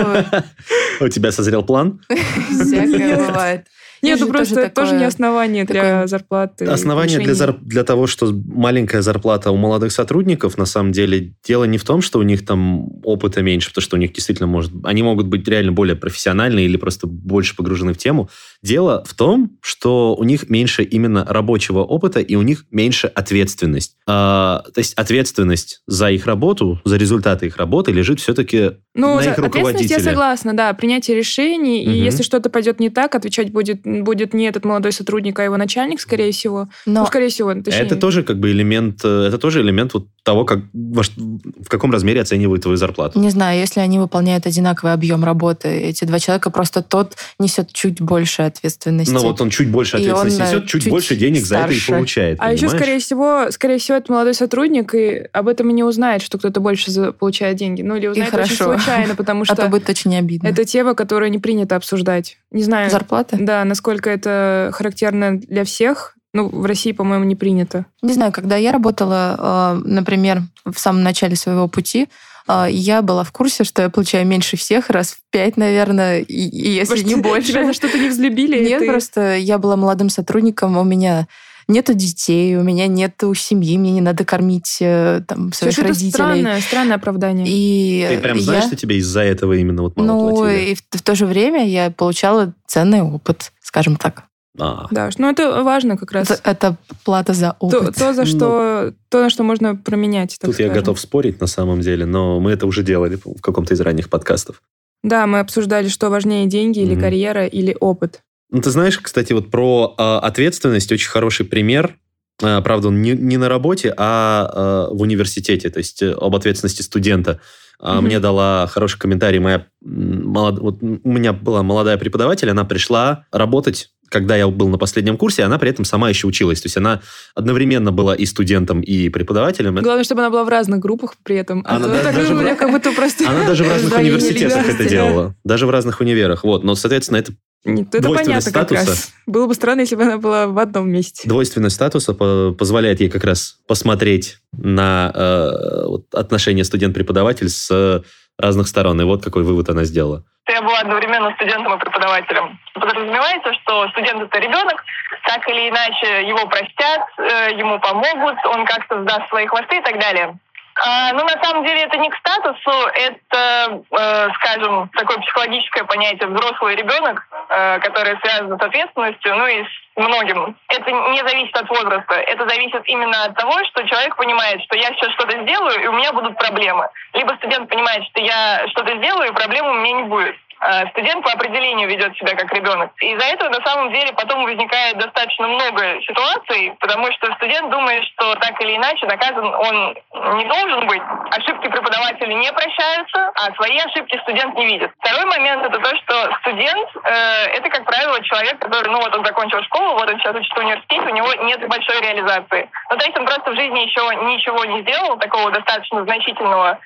У 1.01 1.09
тебя 1.09 1.33
созрел 1.33 1.63
план? 1.63 2.01
всякое 2.09 3.17
бывает. 3.17 3.67
Нет, 4.03 4.19
Есть 4.19 4.27
ну 4.27 4.33
просто 4.33 4.55
тоже 4.55 4.67
это 4.67 4.75
тоже 4.75 4.95
не 4.95 5.05
основание 5.05 5.65
для 5.65 5.81
такое- 5.81 6.07
зарплаты. 6.07 6.65
Основание 6.67 7.19
для, 7.19 7.33
зар- 7.33 7.59
для 7.61 7.85
того, 7.85 8.07
что 8.07 8.33
маленькая 8.33 9.03
зарплата 9.03 9.51
у 9.51 9.57
молодых 9.57 9.93
сотрудников, 9.93 10.57
на 10.59 10.67
самом 10.67 10.93
деле, 10.93 11.35
дело 11.45 11.65
не 11.65 11.79
в 11.79 11.85
том, 11.85 12.01
что 12.01 12.19
у 12.19 12.23
них 12.23 12.45
там 12.45 12.89
опыта 13.05 13.43
меньше, 13.43 13.71
потому 13.71 13.83
что 13.83 13.97
у 13.97 13.99
них 13.99 14.13
действительно 14.13 14.47
может... 14.47 14.73
Они 14.85 15.03
могут 15.03 15.27
быть 15.27 15.47
реально 15.49 15.73
более 15.73 15.97
профессиональны 15.97 16.61
или 16.61 16.77
просто 16.77 17.07
больше 17.07 17.57
погружены 17.57 17.93
в 17.93 17.99
тему. 17.99 18.29
Дело 18.63 19.05
в 19.07 19.15
том, 19.15 19.59
что 19.63 20.15
у 20.15 20.25
них 20.25 20.49
меньше 20.49 20.83
именно 20.83 21.25
рабочего 21.25 21.81
опыта 21.81 22.21
и 22.21 22.35
у 22.37 22.43
них 22.43 22.67
меньше 22.71 23.07
ответственность. 23.09 23.97
А, 24.07 24.65
то 24.73 24.79
есть 24.79 24.95
ответственность 24.95 25.83
за 25.87 26.11
их 26.11 26.27
работу, 26.27 26.81
за 26.85 26.97
результаты 26.97 27.47
их 27.47 27.57
работы 27.57 27.93
лежит 27.93 28.21
все-таки 28.21 28.73
Ну, 28.99 29.17
на 29.17 29.21
их 29.23 29.39
ответственность 29.39 29.91
я 29.91 30.01
согласна, 30.01 30.55
да, 30.55 30.73
принятие 30.73 31.17
решений, 31.17 31.83
и 31.85 31.89
Мгм. 31.89 32.05
если 32.05 32.23
что-то 32.23 32.51
пойдет 32.51 32.81
не 32.81 32.91
так, 32.91 33.15
отвечать 33.15 33.53
будет, 33.53 33.81
будет 33.85 34.35
не 34.35 34.45
этот 34.47 34.65
молодой 34.65 34.93
сотрудник, 34.93 35.39
а 35.39 35.45
его 35.45 35.57
начальник, 35.57 36.01
скорее 36.01 36.33
всего. 36.33 36.69
Но 36.87 37.01
Ну, 37.01 37.07
скорее 37.07 37.29
всего, 37.29 37.55
точнее. 37.55 37.81
Это 37.81 37.97
тоже 37.97 38.23
как 38.23 38.39
бы 38.39 38.51
элемент, 38.51 39.01
э, 39.05 39.27
это 39.29 39.39
тоже 39.39 39.61
элемент 39.63 39.95
вот 39.95 40.07
того, 40.25 40.45
как, 40.45 40.61
в 40.73 41.69
каком 41.69 41.91
размере 41.93 42.21
оценивают 42.21 42.63
твою 42.63 42.77
зарплату. 42.77 43.19
Не 43.19 43.31
знаю, 43.31 43.59
если 43.59 43.81
они 43.81 43.99
выполняют 43.99 44.47
одинаковый 44.47 44.93
объем 44.93 45.25
работы, 45.25 45.69
эти 45.69 46.05
два 46.05 46.19
человека, 46.19 46.51
просто 46.51 46.83
тот 46.83 47.17
несет 47.39 47.73
чуть 47.73 48.01
больше 48.01 48.43
ответственности. 48.43 49.13
Но 49.13 49.21
вот 49.21 49.41
он 49.41 49.51
чуть 49.51 49.71
больше 49.71 49.97
И 49.97 50.01
ответственности 50.01 50.41
он, 50.41 50.47
э, 50.47 50.51
несет, 50.51 50.67
чуть, 50.69 50.83
чуть 50.83 50.91
больше 50.91 51.17
денег 51.17 51.45
за 51.45 51.59
это 51.59 51.73
и 51.73 51.77
старше. 51.77 51.93
получает. 51.93 52.39
А 52.41 52.53
еще, 52.53 52.67
понимаешь? 52.67 52.83
скорее 52.83 52.99
всего, 52.99 53.47
скорее 53.51 53.79
всего, 53.79 53.97
это 53.97 54.13
молодой 54.13 54.35
сотрудник, 54.35 54.95
и 54.95 55.29
об 55.33 55.49
этом 55.49 55.71
и 55.71 55.73
не 55.73 55.85
узнает, 55.85 56.23
что 56.23 56.39
кто-то 56.39 56.61
больше 56.61 57.13
получает 57.13 57.57
деньги. 57.57 57.83
Ну, 57.83 57.97
или 57.97 58.09
узнает 58.09 58.35
очень 58.35 58.57
хорошо. 58.57 58.79
Случайно, 58.89 59.15
потому 59.15 59.43
а 59.43 59.47
то 59.47 59.55
что 59.55 59.69
будет 59.69 59.89
очень 59.89 60.17
обидно. 60.17 60.49
это 60.49 60.65
тема, 60.65 60.95
которую 60.95 61.31
не 61.31 61.39
принято 61.39 61.77
обсуждать. 61.77 62.39
Не 62.51 62.63
знаю, 62.63 62.91
Зарплата? 62.91 63.37
да, 63.39 63.65
насколько 63.65 64.11
это 64.11 64.71
характерно 64.75 65.39
для 65.39 65.65
всех. 65.65 66.15
Ну, 66.35 66.49
в 66.49 66.67
России, 66.67 66.93
по-моему, 66.93 67.25
не 67.25 67.37
принято. 67.37 67.87
Не 68.03 68.13
знаю, 68.13 68.33
когда 68.33 68.57
я 68.57 68.71
работала, 68.71 69.75
э, 69.83 69.89
например, 69.89 70.43
в 70.67 70.79
самом 70.79 71.03
начале 71.03 71.37
своего 71.37 71.69
пути, 71.69 72.09
э, 72.47 72.67
я 72.71 73.01
была 73.01 73.25
в 73.25 73.33
курсе, 73.33 73.65
что 73.65 73.81
я 73.81 73.89
получаю 73.89 74.27
меньше 74.27 74.59
всех, 74.59 74.91
раз 74.91 75.13
в 75.13 75.19
пять, 75.31 75.57
наверное, 75.57 76.21
и, 76.21 76.25
и 76.49 76.69
если 76.71 76.93
Может, 76.93 77.07
не 77.07 77.15
больше. 77.15 77.49
Тебя 77.49 77.65
за 77.67 77.73
что-то 77.73 77.99
не 77.99 78.11
взлюбили? 78.11 78.63
Нет, 78.63 78.81
ты- 78.81 78.87
просто 78.87 79.37
я 79.37 79.57
была 79.57 79.77
молодым 79.77 80.11
сотрудником, 80.11 80.77
у 80.77 80.85
меня 80.85 81.27
нету 81.69 81.95
детей, 81.95 82.57
у 82.57 82.63
меня 82.63 82.87
нету 82.87 83.35
семьи, 83.35 83.77
мне 83.79 83.93
не 83.93 84.01
надо 84.01 84.25
кормить 84.25 84.79
э, 84.81 85.23
там, 85.27 85.53
своих 85.53 85.75
Слушай, 85.75 85.87
это 85.87 85.89
родителей. 85.95 86.11
странное, 86.11 86.61
странное 86.61 86.97
оправдание. 86.97 87.47
И 87.49 88.07
Ты 88.09 88.19
прям 88.21 88.37
я- 88.39 88.43
знаешь, 88.43 88.65
что 88.65 88.77
тебе 88.77 88.97
из-за 88.97 89.21
этого 89.21 89.53
именно 89.55 89.83
вот 89.83 89.97
мало 89.97 90.07
Ну, 90.07 90.37
платили? 90.37 90.71
и 90.71 90.75
в, 90.75 90.83
в 90.91 91.03
то 91.03 91.15
же 91.15 91.27
время 91.27 91.67
я 91.69 91.91
получала 91.91 92.55
ценный 92.67 93.03
опыт, 93.03 93.53
скажем 93.63 93.97
так. 93.97 94.25
А, 94.61 94.89
Да, 94.91 95.09
ну 95.19 95.31
это 95.31 95.63
важно 95.63 95.97
как 95.97 96.11
раз. 96.11 96.31
Это, 96.33 96.41
это 96.51 96.77
плата 97.05 97.33
за 97.33 97.51
То, 97.61 97.67
опыт. 97.79 97.95
то, 97.95 98.13
за 98.13 98.25
что, 98.27 98.93
то, 99.09 99.23
на 99.23 99.31
что 99.31 99.45
можно 99.45 99.77
променять. 99.77 100.37
Тут 100.41 100.59
я 100.59 100.67
скажем. 100.67 100.75
готов 100.75 100.99
спорить 100.99 101.41
на 101.41 101.47
самом 101.47 101.81
деле, 101.81 102.07
но 102.07 102.41
мы 102.41 102.51
это 102.51 102.67
уже 102.67 102.83
делали 102.83 103.19
в 103.25 103.41
каком-то 103.41 103.75
из 103.75 103.81
ранних 103.81 104.09
подкастов. 104.11 104.61
Да, 105.05 105.29
мы 105.29 105.39
обсуждали, 105.39 105.87
что 105.87 106.11
важнее 106.11 106.47
деньги 106.47 106.81
или 106.81 106.95
Мгм. 106.95 107.01
карьера 107.03 107.47
или 107.47 107.77
опыт. 107.79 108.23
Ну, 108.51 108.61
ты 108.61 108.71
знаешь, 108.71 108.99
кстати, 108.99 109.33
вот 109.33 109.51
про 109.51 109.95
а, 109.99 110.21
ответственность 110.21 110.91
очень 110.91 111.09
хороший 111.09 111.45
пример. 111.45 111.97
А, 112.43 112.61
правда, 112.63 112.89
он 112.89 113.03
не, 113.03 113.13
не 113.13 113.37
на 113.37 113.49
работе, 113.49 113.93
а, 113.97 114.51
а, 114.89 114.95
в 114.95 115.03
университете, 115.03 115.71
то 115.71 115.79
есть 115.79 116.03
э, 116.03 116.13
об 116.13 116.35
ответственности 116.35 116.83
студента. 116.83 117.41
Мгм. 117.81 118.05
Мне 118.05 118.21
дала 118.21 118.67
хороший 118.67 118.99
комментарий 118.99 119.39
моя 119.39 119.67
молод- 119.85 120.59
вот 120.59 120.83
у 120.83 121.09
меня 121.09 121.33
была 121.33 121.63
молодая 121.63 121.97
преподаватель, 121.97 122.51
она 122.51 122.65
пришла 122.65 123.27
работать 123.33 123.91
когда 124.11 124.37
я 124.37 124.49
был 124.49 124.69
на 124.69 124.79
последнем 124.79 125.17
курсе, 125.17 125.43
она 125.43 125.59
при 125.59 125.71
этом 125.71 125.85
сама 125.85 126.09
еще 126.09 126.27
училась. 126.27 126.61
То 126.63 126.67
есть 126.67 126.77
она 126.77 127.03
одновременно 127.35 127.93
была 127.93 128.15
и 128.15 128.25
студентом, 128.25 128.81
и 128.81 129.09
преподавателем. 129.09 129.75
Главное, 129.77 130.05
чтобы 130.05 130.23
она 130.23 130.31
была 130.31 130.45
в 130.45 130.49
разных 130.49 130.81
группах 130.81 131.15
при 131.23 131.37
этом. 131.37 131.63
А 131.67 131.77
Она 131.77 131.89
то 131.89 132.13
даже 132.13 132.35
у 132.35 132.39
в 132.39 132.57
как 132.57 132.71
будто 132.71 132.93
просто... 132.93 133.29
Она 133.29 133.47
даже 133.47 133.65
в 133.65 133.69
разных 133.71 133.99
университетах 133.99 134.67
это 134.67 134.89
делала. 134.89 135.35
Даже 135.45 135.67
в 135.67 135.71
разных 135.71 136.01
универах. 136.01 136.45
Вот. 136.45 136.65
Но, 136.65 136.75
соответственно, 136.75 137.19
это 137.19 137.33
Нет, 137.65 137.89
это 137.89 138.03
Двойственность 138.03 138.53
понятно 138.53 138.61
как 138.61 138.79
статуса. 138.79 138.91
раз. 138.91 139.15
Было 139.27 139.47
бы 139.47 139.55
странно, 139.55 139.81
если 139.81 139.97
бы 139.97 140.03
она 140.05 140.19
была 140.19 140.47
в 140.47 140.59
одном 140.59 140.89
месте. 140.91 141.29
двойственность 141.29 141.75
статуса 141.77 142.15
по- 142.15 142.53
позволяет 142.53 143.01
ей 143.01 143.11
как 143.11 143.25
раз 143.25 143.59
посмотреть 143.67 144.39
на 144.53 145.11
э, 145.15 145.87
вот 145.87 146.15
отношения 146.15 146.65
студент-преподаватель 146.65 147.49
с 147.49 147.69
э, 147.71 148.03
разных 148.39 148.69
сторон. 148.69 149.01
И 149.01 149.05
вот 149.05 149.25
какой 149.25 149.43
вывод 149.43 149.69
она 149.69 149.85
сделала. 149.85 150.25
Я 150.49 150.63
была 150.63 150.79
одновременно 150.79 151.31
студентом 151.35 151.75
и 151.75 151.79
преподавателем. 151.79 152.59
Подразумевается, 152.73 153.53
что 153.61 153.87
студент 153.91 154.23
это 154.23 154.39
ребенок, 154.39 154.83
так 155.27 155.47
или 155.49 155.69
иначе 155.69 156.27
его 156.27 156.47
простят, 156.49 157.03
э, 157.19 157.59
ему 157.59 157.79
помогут, 157.81 158.37
он 158.47 158.65
как-то 158.65 159.03
сдаст 159.03 159.29
свои 159.29 159.47
хвосты 159.47 159.77
и 159.77 159.83
так 159.83 160.01
далее. 160.01 160.39
А, 160.85 161.13
ну, 161.13 161.25
на 161.25 161.43
самом 161.43 161.65
деле, 161.65 161.83
это 161.83 161.97
не 161.97 162.09
к 162.09 162.17
статусу, 162.17 162.71
это, 162.95 163.83
э, 163.91 164.29
скажем, 164.35 164.89
такое 164.91 165.19
психологическое 165.19 165.85
понятие 165.85 166.29
взрослый 166.29 166.77
ребенок, 166.77 167.27
э, 167.49 167.81
которое 167.81 168.17
связано 168.21 168.57
с 168.57 168.63
ответственностью, 168.63 169.37
ну 169.37 169.47
и 169.47 169.65
с 169.65 169.69
многим. 169.97 170.57
Это 170.69 170.91
не 170.91 171.19
зависит 171.27 171.57
от 171.57 171.69
возраста, 171.69 172.15
это 172.15 172.49
зависит 172.49 172.83
именно 172.87 173.25
от 173.25 173.35
того, 173.35 173.53
что 173.65 173.87
человек 173.89 174.15
понимает, 174.17 174.63
что 174.63 174.77
я 174.77 174.89
сейчас 174.95 175.13
что-то 175.15 175.43
сделаю, 175.43 175.83
и 175.83 175.87
у 175.89 175.93
меня 175.93 176.13
будут 176.13 176.39
проблемы. 176.39 176.89
Либо 177.15 177.35
студент 177.39 177.69
понимает, 177.69 178.05
что 178.11 178.21
я 178.21 178.69
что-то 178.69 178.97
сделаю, 178.99 179.31
и 179.31 179.35
проблем 179.35 179.67
у 179.67 179.75
меня 179.75 180.03
не 180.03 180.05
будет. 180.05 180.37
А 180.61 180.87
Студент 180.89 181.25
по 181.25 181.33
определению 181.33 181.89
ведет 181.89 182.17
себя 182.17 182.35
как 182.35 182.53
ребенок. 182.53 182.91
И 183.01 183.13
из-за 183.13 183.27
этого 183.27 183.49
на 183.49 183.65
самом 183.65 183.93
деле 183.93 184.13
потом 184.13 184.45
возникает 184.45 184.99
достаточно 184.99 185.47
много 185.47 186.01
ситуаций, 186.03 186.75
потому 186.81 187.11
что 187.13 187.33
студент 187.35 187.71
думает, 187.71 188.05
что 188.05 188.35
так 188.37 188.61
или 188.61 188.77
иначе 188.77 189.07
наказан 189.07 189.55
он 189.55 189.97
не 190.37 190.45
должен 190.45 190.87
быть. 190.87 191.03
Ошибки 191.31 191.69
преподавателя 191.69 192.35
не 192.35 192.53
прощаются, 192.53 193.31
а 193.35 193.55
свои 193.55 193.79
ошибки 193.79 194.19
студент 194.23 194.55
не 194.57 194.67
видит. 194.67 194.91
Второй 195.01 195.27
момент 195.27 195.65
это 195.65 195.79
то, 195.79 195.97
что 195.97 196.37
студент 196.41 196.89
э, 197.05 197.45
это, 197.57 197.69
как 197.71 197.85
правило, 197.85 198.21
человек, 198.25 198.59
который, 198.59 198.89
ну 198.89 198.99
вот 198.99 199.15
он 199.15 199.25
закончил 199.25 199.63
школу, 199.63 199.95
вот 199.95 200.11
он 200.11 200.19
сейчас 200.19 200.35
учится 200.35 200.61
в 200.61 200.65
университете, 200.65 201.03
у 201.03 201.15
него 201.15 201.33
нет 201.45 201.67
большой 201.69 202.01
реализации. 202.01 202.69
Ну 202.91 202.97
то 202.97 203.05
есть 203.05 203.17
он 203.17 203.27
просто 203.27 203.51
в 203.53 203.57
жизни 203.57 203.81
еще 203.81 204.03
ничего 204.25 204.65
не 204.65 204.83
сделал 204.83 205.17
такого 205.19 205.51
достаточно 205.51 206.03
значительного, 206.03 206.81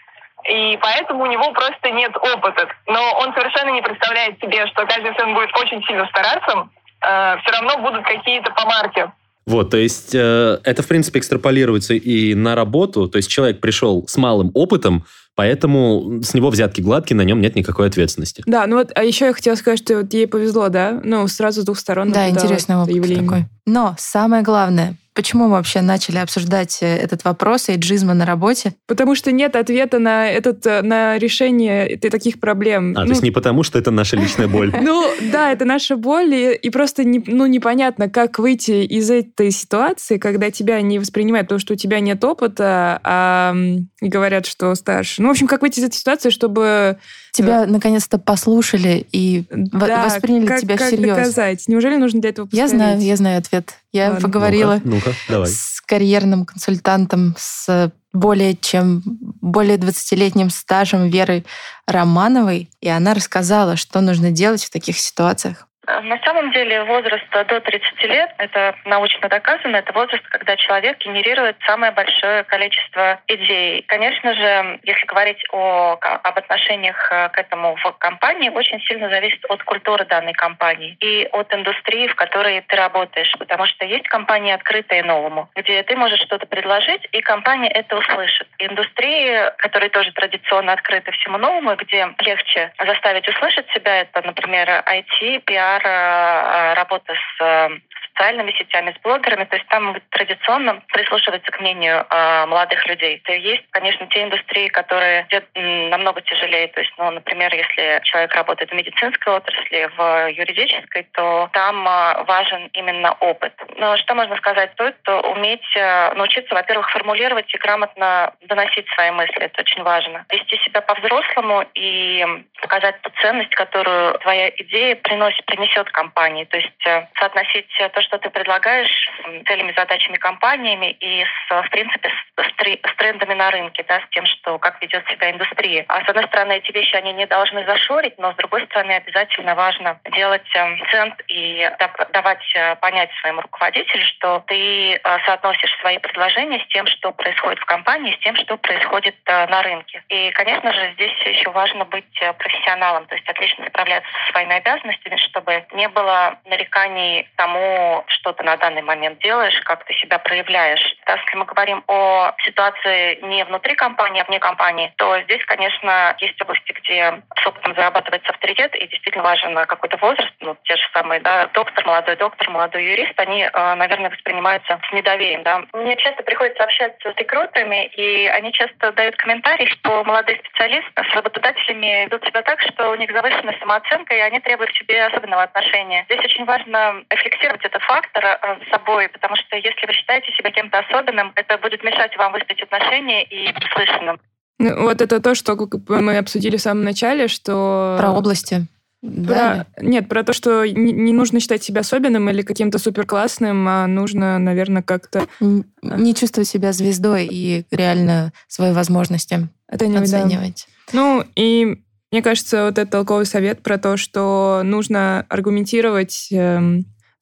и 0.48 0.78
поэтому 0.80 1.24
у 1.24 1.26
него 1.26 1.52
просто 1.52 1.90
нет 1.90 2.16
опыта. 2.16 2.68
Но 2.86 3.18
он 3.20 3.32
совершенно 3.34 3.70
не 3.70 3.82
представляет 3.82 4.38
себе, 4.40 4.66
что 4.68 4.84
даже 4.86 5.06
если 5.06 5.22
он 5.22 5.34
будет 5.34 5.50
очень 5.56 5.82
сильно 5.84 6.06
стараться, 6.06 6.68
э, 7.00 7.36
все 7.42 7.50
равно 7.52 7.78
будут 7.82 8.04
какие-то 8.04 8.50
помарки. 8.52 9.10
Вот, 9.46 9.70
то 9.70 9.76
есть 9.76 10.14
э, 10.14 10.58
это, 10.62 10.82
в 10.82 10.88
принципе, 10.88 11.18
экстраполируется 11.18 11.94
и 11.94 12.34
на 12.34 12.54
работу. 12.54 13.08
То 13.08 13.16
есть 13.16 13.28
человек 13.28 13.60
пришел 13.60 14.04
с 14.06 14.16
малым 14.16 14.52
опытом, 14.54 15.04
поэтому 15.34 16.20
с 16.22 16.32
него 16.34 16.50
взятки 16.50 16.80
гладкие, 16.80 17.16
на 17.16 17.22
нем 17.22 17.40
нет 17.40 17.56
никакой 17.56 17.88
ответственности. 17.88 18.42
Да, 18.46 18.66
ну 18.66 18.76
вот, 18.76 18.92
а 18.94 19.02
еще 19.02 19.26
я 19.26 19.32
хотела 19.32 19.56
сказать, 19.56 19.80
что 19.80 19.96
вот 19.96 20.12
ей 20.12 20.28
повезло, 20.28 20.68
да? 20.68 21.00
Ну, 21.02 21.26
сразу 21.26 21.62
с 21.62 21.64
двух 21.64 21.78
сторон. 21.78 22.12
Да, 22.12 22.28
интересный 22.28 22.76
опыт 22.76 22.94
явление. 22.94 23.24
такой. 23.24 23.44
Но 23.66 23.96
самое 23.98 24.44
главное, 24.44 24.94
Почему 25.14 25.44
мы 25.44 25.52
вообще 25.52 25.82
начали 25.82 26.18
обсуждать 26.18 26.78
э, 26.80 26.96
этот 26.96 27.24
вопрос 27.24 27.68
эйджизма 27.68 28.14
на 28.14 28.24
работе? 28.24 28.74
Потому 28.86 29.14
что 29.14 29.30
нет 29.30 29.56
ответа 29.56 29.98
на, 29.98 30.30
этот, 30.30 30.66
э, 30.66 30.80
на 30.80 31.18
решение 31.18 31.98
таких 31.98 32.40
проблем. 32.40 32.94
А, 32.96 33.00
ну, 33.00 33.06
то 33.06 33.12
есть 33.12 33.22
не 33.22 33.30
потому, 33.30 33.62
что 33.62 33.78
это 33.78 33.90
наша 33.90 34.16
личная 34.16 34.48
боль. 34.48 34.72
Ну, 34.82 35.06
да, 35.32 35.52
это 35.52 35.64
наша 35.64 35.96
боль, 35.96 36.34
и, 36.34 36.54
и 36.54 36.70
просто 36.70 37.04
не, 37.04 37.22
ну, 37.26 37.46
непонятно, 37.46 38.08
как 38.08 38.38
выйти 38.38 38.84
из 38.84 39.10
этой 39.10 39.50
ситуации, 39.50 40.18
когда 40.18 40.50
тебя 40.50 40.80
не 40.80 40.98
воспринимают, 40.98 41.46
потому 41.46 41.60
что 41.60 41.74
у 41.74 41.76
тебя 41.76 42.00
нет 42.00 42.22
опыта, 42.24 43.00
а 43.04 43.54
и 44.00 44.08
говорят, 44.08 44.46
что 44.46 44.74
старше. 44.74 45.22
Ну, 45.22 45.28
в 45.28 45.30
общем, 45.32 45.46
как 45.46 45.62
выйти 45.62 45.80
из 45.80 45.84
этой 45.84 45.96
ситуации, 45.96 46.30
чтобы... 46.30 46.98
Тебя 47.32 47.66
наконец-то 47.66 48.18
послушали 48.18 49.06
и 49.10 49.44
да, 49.50 50.04
восприняли 50.04 50.46
как, 50.46 50.60
тебя 50.60 50.76
как 50.76 50.88
всерьез. 50.88 51.16
доказать? 51.16 51.64
Неужели 51.66 51.96
нужно 51.96 52.20
для 52.20 52.30
этого 52.30 52.46
Я 52.52 52.64
повторить? 52.64 52.70
знаю, 52.70 53.00
я 53.00 53.16
знаю 53.16 53.38
ответ. 53.38 53.74
Я 53.90 54.10
Ладно. 54.10 54.20
поговорила 54.20 54.80
Ну-ка, 54.84 55.08
ну-ка, 55.08 55.12
давай. 55.28 55.48
с 55.48 55.80
карьерным 55.80 56.44
консультантом 56.44 57.34
с 57.38 57.90
более 58.12 58.54
чем 58.54 59.02
более 59.40 59.78
20-летним 59.78 60.50
стажем 60.50 61.08
Верой 61.08 61.46
Романовой, 61.86 62.68
и 62.82 62.88
она 62.88 63.14
рассказала, 63.14 63.76
что 63.76 64.02
нужно 64.02 64.30
делать 64.30 64.64
в 64.64 64.70
таких 64.70 64.98
ситуациях. 64.98 65.66
На 65.86 66.18
самом 66.24 66.52
деле 66.52 66.84
возраст 66.84 67.24
до 67.30 67.60
30 67.60 68.04
лет, 68.04 68.30
это 68.38 68.76
научно 68.84 69.28
доказано, 69.28 69.76
это 69.76 69.92
возраст, 69.92 70.22
когда 70.28 70.56
человек 70.56 70.98
генерирует 70.98 71.56
самое 71.66 71.90
большое 71.90 72.44
количество 72.44 73.20
идей. 73.26 73.82
Конечно 73.88 74.32
же, 74.34 74.78
если 74.84 75.06
говорить 75.06 75.42
о, 75.50 75.98
об 76.00 76.38
отношениях 76.38 76.96
э, 77.10 77.30
к 77.30 77.38
этому 77.38 77.74
в 77.74 77.92
компании, 77.98 78.48
очень 78.48 78.80
сильно 78.82 79.08
зависит 79.08 79.44
от 79.48 79.64
культуры 79.64 80.04
данной 80.04 80.34
компании 80.34 80.96
и 81.00 81.28
от 81.32 81.52
индустрии, 81.52 82.06
в 82.06 82.14
которой 82.14 82.60
ты 82.60 82.76
работаешь. 82.76 83.32
Потому 83.36 83.66
что 83.66 83.84
есть 83.84 84.06
компании 84.06 84.52
открытые 84.52 85.02
новому, 85.02 85.50
где 85.56 85.82
ты 85.82 85.96
можешь 85.96 86.20
что-то 86.20 86.46
предложить, 86.46 87.08
и 87.10 87.20
компания 87.22 87.70
это 87.70 87.96
услышит. 87.96 88.46
Индустрии, 88.58 89.50
которые 89.58 89.90
тоже 89.90 90.12
традиционно 90.12 90.74
открыты 90.74 91.10
всему 91.10 91.38
новому, 91.38 91.74
где 91.74 92.08
легче 92.20 92.72
заставить 92.78 93.28
услышать 93.28 93.68
себя, 93.72 94.02
это, 94.02 94.22
например, 94.24 94.68
IT, 94.68 95.42
PR, 95.44 95.71
э, 95.80 96.74
работа 96.74 97.14
с 97.14 97.42
э, 97.42 97.68
социальными 98.12 98.52
сетями, 98.52 98.94
с 98.96 99.02
блогерами, 99.02 99.44
то 99.44 99.56
есть 99.56 99.68
там 99.68 100.00
традиционно 100.10 100.82
прислушиваются 100.88 101.50
к 101.50 101.60
мнению 101.60 102.06
э, 102.08 102.46
молодых 102.46 102.86
людей. 102.86 103.20
То 103.24 103.32
есть, 103.32 103.64
конечно, 103.70 104.06
те 104.08 104.22
индустрии, 104.22 104.68
которые 104.68 105.26
м, 105.54 105.90
намного 105.90 106.20
тяжелее, 106.22 106.68
то 106.68 106.80
есть, 106.80 106.92
ну, 106.98 107.10
например, 107.10 107.54
если 107.54 108.00
человек 108.04 108.34
работает 108.34 108.70
в 108.70 108.74
медицинской 108.74 109.34
отрасли, 109.34 109.90
в 109.96 110.30
юридической, 110.30 111.06
то 111.12 111.48
там 111.52 111.86
э, 111.86 112.24
важен 112.24 112.68
именно 112.74 113.12
опыт. 113.20 113.52
Но 113.76 113.96
что 113.96 114.14
можно 114.14 114.36
сказать? 114.36 114.72
Стоит 114.72 114.96
уметь 115.08 115.76
э, 115.76 116.14
научиться, 116.14 116.54
во-первых, 116.54 116.90
формулировать 116.90 117.52
и 117.54 117.58
грамотно 117.58 118.32
доносить 118.42 118.88
свои 118.90 119.10
мысли. 119.10 119.38
Это 119.38 119.62
очень 119.62 119.82
важно. 119.82 120.24
Вести 120.30 120.58
себя 120.58 120.80
по-взрослому 120.80 121.64
и 121.74 122.24
показать 122.60 123.00
ту 123.02 123.10
ценность, 123.20 123.54
которую 123.54 124.18
твоя 124.18 124.50
идея 124.50 124.96
приносит, 124.96 125.44
принесет 125.46 125.90
компании. 125.90 126.44
То 126.44 126.58
есть 126.58 126.86
э, 126.86 127.06
соотносить 127.18 127.70
э, 127.80 127.88
то, 127.88 128.01
что 128.02 128.18
ты 128.18 128.30
предлагаешь 128.30 129.10
целями, 129.46 129.72
задачами 129.76 130.16
компаниями 130.16 130.96
и, 131.00 131.24
с, 131.24 131.62
в 131.62 131.70
принципе, 131.70 132.10
с, 132.10 132.42
с 132.42 132.52
тре- 132.56 132.80
с 132.84 132.96
трендами 132.96 133.34
на 133.34 133.50
рынке, 133.50 133.84
да, 133.88 134.00
с 134.00 134.08
тем, 134.10 134.26
что 134.26 134.58
как 134.58 134.80
ведет 134.82 135.06
себя 135.08 135.30
индустрия. 135.30 135.84
А 135.88 136.04
с 136.04 136.08
одной 136.08 136.24
стороны, 136.26 136.52
эти 136.52 136.72
вещи, 136.72 136.94
они 136.96 137.12
не 137.12 137.26
должны 137.26 137.64
зашорить, 137.64 138.18
но 138.18 138.32
с 138.32 138.36
другой 138.36 138.64
стороны, 138.66 138.92
обязательно 138.92 139.54
важно 139.54 140.00
делать 140.12 140.48
э, 140.54 140.76
цент 140.90 141.20
и 141.28 141.70
да- 141.78 142.08
давать 142.12 142.44
э, 142.54 142.76
понять 142.76 143.10
своему 143.20 143.40
руководителю, 143.42 144.04
что 144.04 144.42
ты 144.46 144.94
э, 144.94 145.00
соотносишь 145.26 145.76
свои 145.80 145.98
предложения 145.98 146.60
с 146.60 146.68
тем, 146.68 146.86
что 146.86 147.12
происходит 147.12 147.60
в 147.60 147.66
компании, 147.66 148.14
с 148.14 148.18
тем, 148.18 148.36
что 148.36 148.56
происходит 148.56 149.16
э, 149.26 149.46
на 149.46 149.62
рынке. 149.62 150.02
И, 150.08 150.30
конечно 150.32 150.72
же, 150.72 150.92
здесь 150.94 151.18
еще 151.24 151.50
важно 151.50 151.84
быть 151.84 152.04
э, 152.20 152.32
профессионалом, 152.34 153.06
то 153.06 153.14
есть 153.14 153.28
отлично 153.28 153.66
справляться 153.68 154.08
со 154.26 154.32
своими 154.32 154.56
обязанностями, 154.56 155.16
чтобы 155.16 155.64
не 155.72 155.88
было 155.88 156.38
нареканий 156.46 157.28
тому, 157.36 157.91
что 158.08 158.32
ты 158.32 158.42
на 158.42 158.56
данный 158.56 158.82
момент 158.82 159.18
делаешь, 159.20 159.58
как 159.64 159.84
ты 159.84 159.94
себя 159.94 160.18
проявляешь. 160.18 160.82
Если 161.06 161.36
мы 161.36 161.44
говорим 161.44 161.84
о 161.86 162.32
ситуации 162.44 163.18
не 163.22 163.44
внутри 163.44 163.74
компании, 163.74 164.22
а 164.22 164.24
вне 164.24 164.38
компании, 164.38 164.92
то 164.96 165.20
здесь, 165.22 165.44
конечно, 165.46 166.16
есть 166.18 166.40
области, 166.40 166.72
где 166.72 167.22
с 167.36 167.46
опытом 167.46 167.74
зарабатывается 167.74 168.30
авторитет, 168.30 168.74
и 168.74 168.86
действительно 168.86 169.24
важен 169.24 169.54
какой-то 169.66 169.96
возраст, 169.98 170.32
ну, 170.40 170.56
те 170.64 170.76
же 170.76 170.82
самые, 170.92 171.20
да, 171.20 171.46
доктор, 171.48 171.84
молодой 171.86 172.16
доктор, 172.16 172.50
молодой 172.50 172.84
юрист, 172.84 173.18
они, 173.18 173.42
э, 173.42 173.74
наверное, 173.74 174.10
воспринимаются 174.10 174.80
с 174.88 174.92
недоверием, 174.92 175.42
да. 175.42 175.62
Мне 175.72 175.96
часто 175.96 176.22
приходится 176.22 176.64
общаться 176.64 177.12
с 177.12 177.16
рекрутерами, 177.16 177.86
и 177.86 178.26
они 178.28 178.52
часто 178.52 178.92
дают 178.92 179.16
комментарий, 179.16 179.66
что 179.66 180.04
молодые 180.04 180.38
специалисты 180.38 181.04
с 181.04 181.14
работодателями 181.14 182.04
ведут 182.04 182.24
себя 182.26 182.42
так, 182.42 182.60
что 182.60 182.90
у 182.90 182.94
них 182.96 183.10
завышенная 183.12 183.56
самооценка, 183.58 184.14
и 184.14 184.20
они 184.20 184.40
требуют 184.40 184.70
к 184.72 184.76
себе 184.76 185.04
особенного 185.06 185.42
отношения. 185.42 186.04
Здесь 186.04 186.24
очень 186.24 186.44
важно 186.44 187.04
рефлексировать 187.10 187.64
этот 187.64 187.81
фактор 187.86 188.24
э, 188.24 188.38
с 188.66 188.70
собой, 188.70 189.08
потому 189.08 189.36
что 189.36 189.56
если 189.56 189.86
вы 189.86 189.92
считаете 189.92 190.32
себя 190.36 190.50
кем-то 190.50 190.78
особенным, 190.80 191.32
это 191.36 191.58
будет 191.58 191.82
мешать 191.84 192.16
вам 192.16 192.32
выстроить 192.32 192.62
отношения 192.62 193.24
и 193.24 193.52
быть 193.52 193.64
слышанным. 193.74 194.20
Ну, 194.58 194.82
Вот 194.82 195.00
это 195.00 195.20
то, 195.20 195.34
что 195.34 195.56
мы 195.88 196.18
обсудили 196.18 196.56
в 196.56 196.62
самом 196.62 196.84
начале, 196.84 197.28
что... 197.28 197.96
Про 197.98 198.12
области. 198.12 198.66
Да. 199.02 199.66
Про- 199.76 199.82
Нет, 199.84 200.08
про 200.08 200.22
то, 200.22 200.32
что 200.32 200.64
не, 200.64 201.12
нужно 201.12 201.40
считать 201.40 201.62
себя 201.64 201.80
особенным 201.80 202.30
или 202.30 202.42
каким-то 202.42 202.78
суперклассным, 202.78 203.66
а 203.66 203.86
нужно, 203.88 204.38
наверное, 204.38 204.82
как-то 204.82 205.26
Н- 205.40 205.64
Не 205.82 206.14
чувствовать 206.14 206.48
себя 206.48 206.72
звездой 206.72 207.26
и 207.26 207.64
реально 207.72 208.32
свои 208.46 208.72
возможности 208.72 209.48
оценивать. 209.66 210.10
да. 210.10 210.18
оценивать. 210.18 210.66
Ну, 210.92 211.24
и 211.34 211.78
мне 212.12 212.22
кажется, 212.22 212.66
вот 212.66 212.78
этот 212.78 212.90
толковый 212.90 213.26
совет 213.26 213.62
про 213.64 213.78
то, 213.78 213.96
что 213.96 214.60
нужно 214.62 215.26
аргументировать 215.28 216.28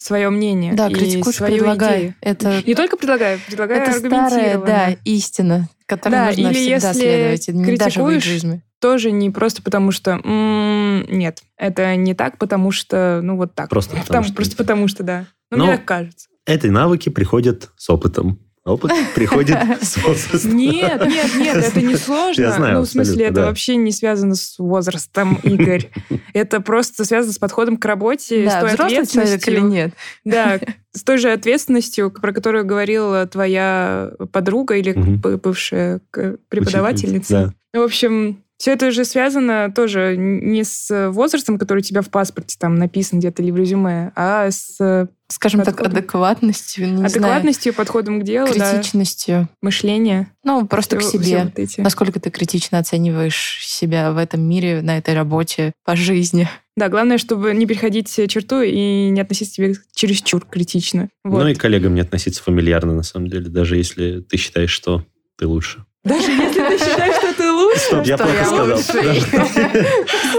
свое 0.02 0.30
мнение 0.30 0.72
Да, 0.74 0.88
и 0.88 0.94
критикуешь, 0.94 1.36
свою 1.36 1.54
предлагай. 1.58 1.98
идею. 1.98 2.14
Это, 2.22 2.62
Не 2.66 2.74
только 2.74 2.96
предлагаю, 2.96 3.38
предлагаю 3.46 3.82
это 3.82 3.92
старая, 3.98 4.58
да, 4.58 4.96
истина, 5.04 5.68
которой 5.86 6.12
Да, 6.12 6.26
нужно 6.28 6.40
или 6.40 6.54
всегда 6.54 6.88
если 6.88 6.92
следовать, 7.00 7.48
и 7.48 7.52
не 7.52 7.76
даже 7.76 8.02
в 8.02 8.08
эйджизме. 8.08 8.62
Тоже 8.80 9.10
не 9.10 9.28
просто 9.30 9.62
потому, 9.62 9.92
что 9.92 10.12
м, 10.12 11.04
нет, 11.10 11.42
это 11.58 11.94
не 11.96 12.14
так, 12.14 12.38
потому 12.38 12.70
что, 12.70 13.20
ну 13.22 13.36
вот 13.36 13.54
так. 13.54 13.68
Просто 13.68 13.90
потому 13.90 14.06
Потому- 14.06 14.24
что 14.24 14.34
Просто 14.34 14.56
потому 14.56 14.88
что, 14.88 15.02
да. 15.02 15.26
Ну, 15.50 15.58
Но- 15.58 15.66
мне 15.66 15.76
так 15.76 15.84
кажется. 15.84 16.28
Эти 16.46 16.68
навыки 16.68 17.10
приходят 17.10 17.70
с 17.76 17.90
опытом. 17.90 18.40
Опыт 18.70 18.92
приходит 19.14 19.56
с 19.82 19.96
возрастом. 19.98 20.56
Нет, 20.56 21.04
нет, 21.06 21.26
нет, 21.36 21.56
это 21.56 21.80
не 21.82 21.96
сложно. 21.96 22.40
Я 22.42 22.52
знаю, 22.52 22.74
ну, 22.76 22.80
в 22.82 22.86
смысле, 22.86 23.26
это 23.26 23.34
да. 23.34 23.46
вообще 23.46 23.76
не 23.76 23.92
связано 23.92 24.34
с 24.34 24.58
возрастом, 24.58 25.38
Игорь. 25.42 25.90
Это 26.34 26.60
просто 26.60 27.04
связано 27.04 27.32
с 27.32 27.38
подходом 27.38 27.76
к 27.76 27.84
работе, 27.84 28.44
с 28.48 28.52
Да, 28.52 28.60
той 28.60 28.70
взрослый 28.70 29.06
человек 29.06 29.14
или 29.48 29.56
ответственностью. 29.58 29.68
нет? 29.68 29.92
Да, 30.24 30.60
с 30.92 31.02
той 31.02 31.18
же 31.18 31.30
ответственностью, 31.32 32.10
про 32.10 32.32
которую 32.32 32.64
говорила 32.64 33.26
твоя 33.26 34.12
подруга 34.32 34.76
или 34.76 34.92
б- 34.92 35.36
бывшая 35.36 36.00
преподавательница. 36.48 37.32
Да. 37.46 37.52
Ну, 37.74 37.80
В 37.82 37.84
общем, 37.84 38.42
все 38.60 38.72
это 38.72 38.90
же 38.90 39.06
связано 39.06 39.72
тоже 39.74 40.16
не 40.18 40.64
с 40.64 41.10
возрастом, 41.10 41.58
который 41.58 41.78
у 41.78 41.82
тебя 41.82 42.02
в 42.02 42.10
паспорте 42.10 42.56
там 42.60 42.74
написан 42.74 43.18
где-то 43.18 43.42
или 43.42 43.50
в 43.50 43.56
резюме, 43.56 44.12
а 44.14 44.50
с 44.50 45.08
Скажем 45.32 45.60
так, 45.62 45.76
Подходом. 45.76 45.96
адекватностью, 45.98 46.86
не 46.90 46.96
знаю, 46.96 47.06
адекватностью, 47.06 47.72
подходом 47.72 48.20
к 48.20 48.24
делу, 48.24 48.48
да, 48.54 48.72
критичностью. 48.74 49.48
мышление. 49.62 50.26
Ну, 50.44 50.66
просто 50.66 50.96
к 50.96 51.00
Всё- 51.00 51.10
всё 51.18 51.22
себе. 51.22 51.44
вот 51.44 51.58
эти. 51.58 51.80
Насколько 51.80 52.18
ты 52.20 52.30
критично 52.30 52.78
оцениваешь 52.80 53.60
себя 53.64 54.10
в 54.12 54.16
этом 54.18 54.42
мире, 54.42 54.82
на 54.82 54.98
этой 54.98 55.14
работе, 55.14 55.72
по 55.84 55.94
жизни. 55.96 56.48
Да, 56.76 56.88
главное, 56.88 57.16
чтобы 57.16 57.54
не 57.54 57.64
переходить 57.66 58.08
черту 58.28 58.60
и 58.60 59.08
не 59.08 59.20
относиться 59.20 59.52
к 59.52 59.56
себе 59.56 59.74
чересчур 59.94 60.44
критично. 60.44 61.08
Вот. 61.24 61.44
Ну 61.44 61.48
и 61.48 61.54
к 61.54 61.60
коллегам 61.60 61.94
не 61.94 62.00
относиться 62.00 62.42
фамильярно, 62.42 62.92
на 62.92 63.04
самом 63.04 63.28
деле, 63.28 63.48
даже 63.48 63.76
если 63.76 64.20
ты 64.22 64.36
считаешь, 64.36 64.70
что 64.72 65.04
ты 65.38 65.46
лучше. 65.46 65.84
Даже 66.02 66.32
если 66.32 66.62
ты 66.62 66.78
считаешь, 66.78 67.14
что 67.16 67.34
ты 67.34 67.50
лучше, 67.50 67.80
Стоп, 67.80 68.06
я 68.06 68.16
что 68.16 68.24
плохо 68.24 68.38
я 68.38 68.76
сказал. 68.80 69.14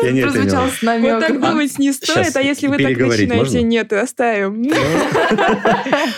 Я 0.03 0.11
не 0.11 0.21
имел. 0.21 0.69
с 0.71 0.81
намеком. 0.81 1.19
вот 1.19 1.27
так 1.27 1.39
думать 1.39 1.77
не 1.77 1.91
стоит, 1.91 2.35
а 2.35 2.41
если 2.41 2.65
вы 2.67 2.77
так 2.77 2.97
начинаете, 2.97 3.35
можно? 3.35 3.57
нет, 3.59 3.93
оставим. 3.93 4.63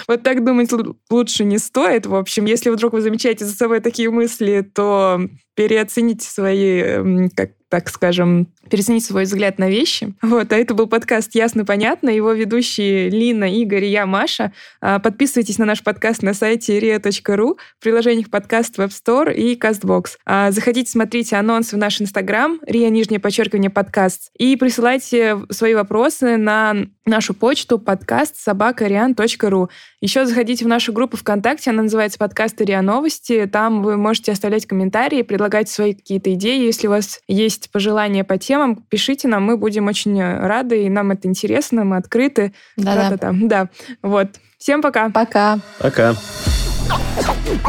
Вот 0.07 0.23
так 0.23 0.45
думать 0.45 0.69
лучше 1.09 1.43
не 1.43 1.57
стоит. 1.57 2.05
В 2.05 2.15
общем, 2.15 2.45
если 2.45 2.69
вдруг 2.69 2.93
вы 2.93 3.01
замечаете 3.01 3.43
за 3.43 3.53
собой 3.53 3.81
такие 3.81 4.09
мысли, 4.09 4.61
то 4.61 5.19
переоцените 5.55 6.25
свои, 6.27 7.27
как 7.35 7.51
так 7.73 7.89
скажем, 7.89 8.49
переоцените 8.69 9.07
свой 9.07 9.23
взгляд 9.23 9.57
на 9.57 9.67
вещи. 9.67 10.13
Вот, 10.21 10.53
а 10.53 10.57
это 10.57 10.75
был 10.75 10.85
подкаст 10.85 11.33
«Ясно-понятно». 11.33 12.11
Его 12.11 12.31
ведущие 12.31 13.09
Лина, 13.09 13.51
Игорь 13.51 13.85
и 13.85 13.87
я, 13.87 14.05
Маша. 14.05 14.53
А, 14.79 14.99
Подписывайтесь 14.99 15.57
на 15.57 15.65
наш 15.65 15.81
подкаст 15.81 16.21
на 16.21 16.35
сайте 16.35 16.77
ria.ru, 16.77 17.57
в 17.79 17.83
приложениях 17.83 18.29
подкаст 18.29 18.77
Web 18.77 18.89
Store 18.89 19.33
и 19.33 19.57
CastBox. 19.57 20.17
А, 20.23 20.51
Заходите, 20.51 20.91
смотрите 20.91 21.35
анонсы 21.35 21.75
в 21.75 21.79
наш 21.79 21.99
Инстаграм, 21.99 22.59
ria, 22.67 22.89
нижнее 22.89 23.19
подчеркивание, 23.19 23.71
подкаст, 23.71 24.29
и 24.37 24.55
присылайте 24.55 25.39
свои 25.49 25.73
вопросы 25.73 26.37
на 26.37 26.75
нашу 27.05 27.33
почту 27.33 27.79
подкаст 27.79 28.35
собакариан.ру. 28.37 29.69
Еще 30.01 30.25
заходите 30.25 30.65
в 30.65 30.67
нашу 30.67 30.93
группу 30.93 31.17
ВКонтакте, 31.17 31.71
она 31.71 31.83
называется 31.83 32.17
подкаст 32.17 32.59
РИА 32.61 32.81
Новости. 32.81 33.49
Там 33.51 33.83
вы 33.83 33.97
можете 33.97 34.31
оставлять 34.31 34.65
комментарии, 34.65 35.21
предлагать 35.21 35.69
свои 35.69 35.93
какие-то 35.93 36.33
идеи. 36.33 36.65
Если 36.65 36.87
у 36.87 36.91
вас 36.91 37.19
есть 37.27 37.71
пожелания 37.71 38.23
по 38.23 38.37
темам, 38.37 38.75
пишите 38.75 39.27
нам, 39.27 39.43
мы 39.43 39.57
будем 39.57 39.87
очень 39.87 40.21
рады, 40.21 40.85
и 40.85 40.89
нам 40.89 41.11
это 41.11 41.27
интересно, 41.27 41.83
мы 41.83 41.97
открыты. 41.97 42.53
Да-да. 42.77 43.17
Да, 43.17 43.31
да. 43.33 43.69
Вот. 44.01 44.29
Всем 44.57 44.81
пока. 44.81 45.09
Пока. 45.09 45.59
Пока. 45.79 46.15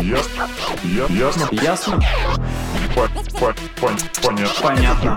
Ясно. 0.00 0.48
Ясно. 1.10 1.48
Ясно? 1.52 2.00
По- 2.94 3.08
по- 3.38 3.54
пон- 3.80 3.98
Понятно. 4.22 4.62
Понятно. 4.62 5.16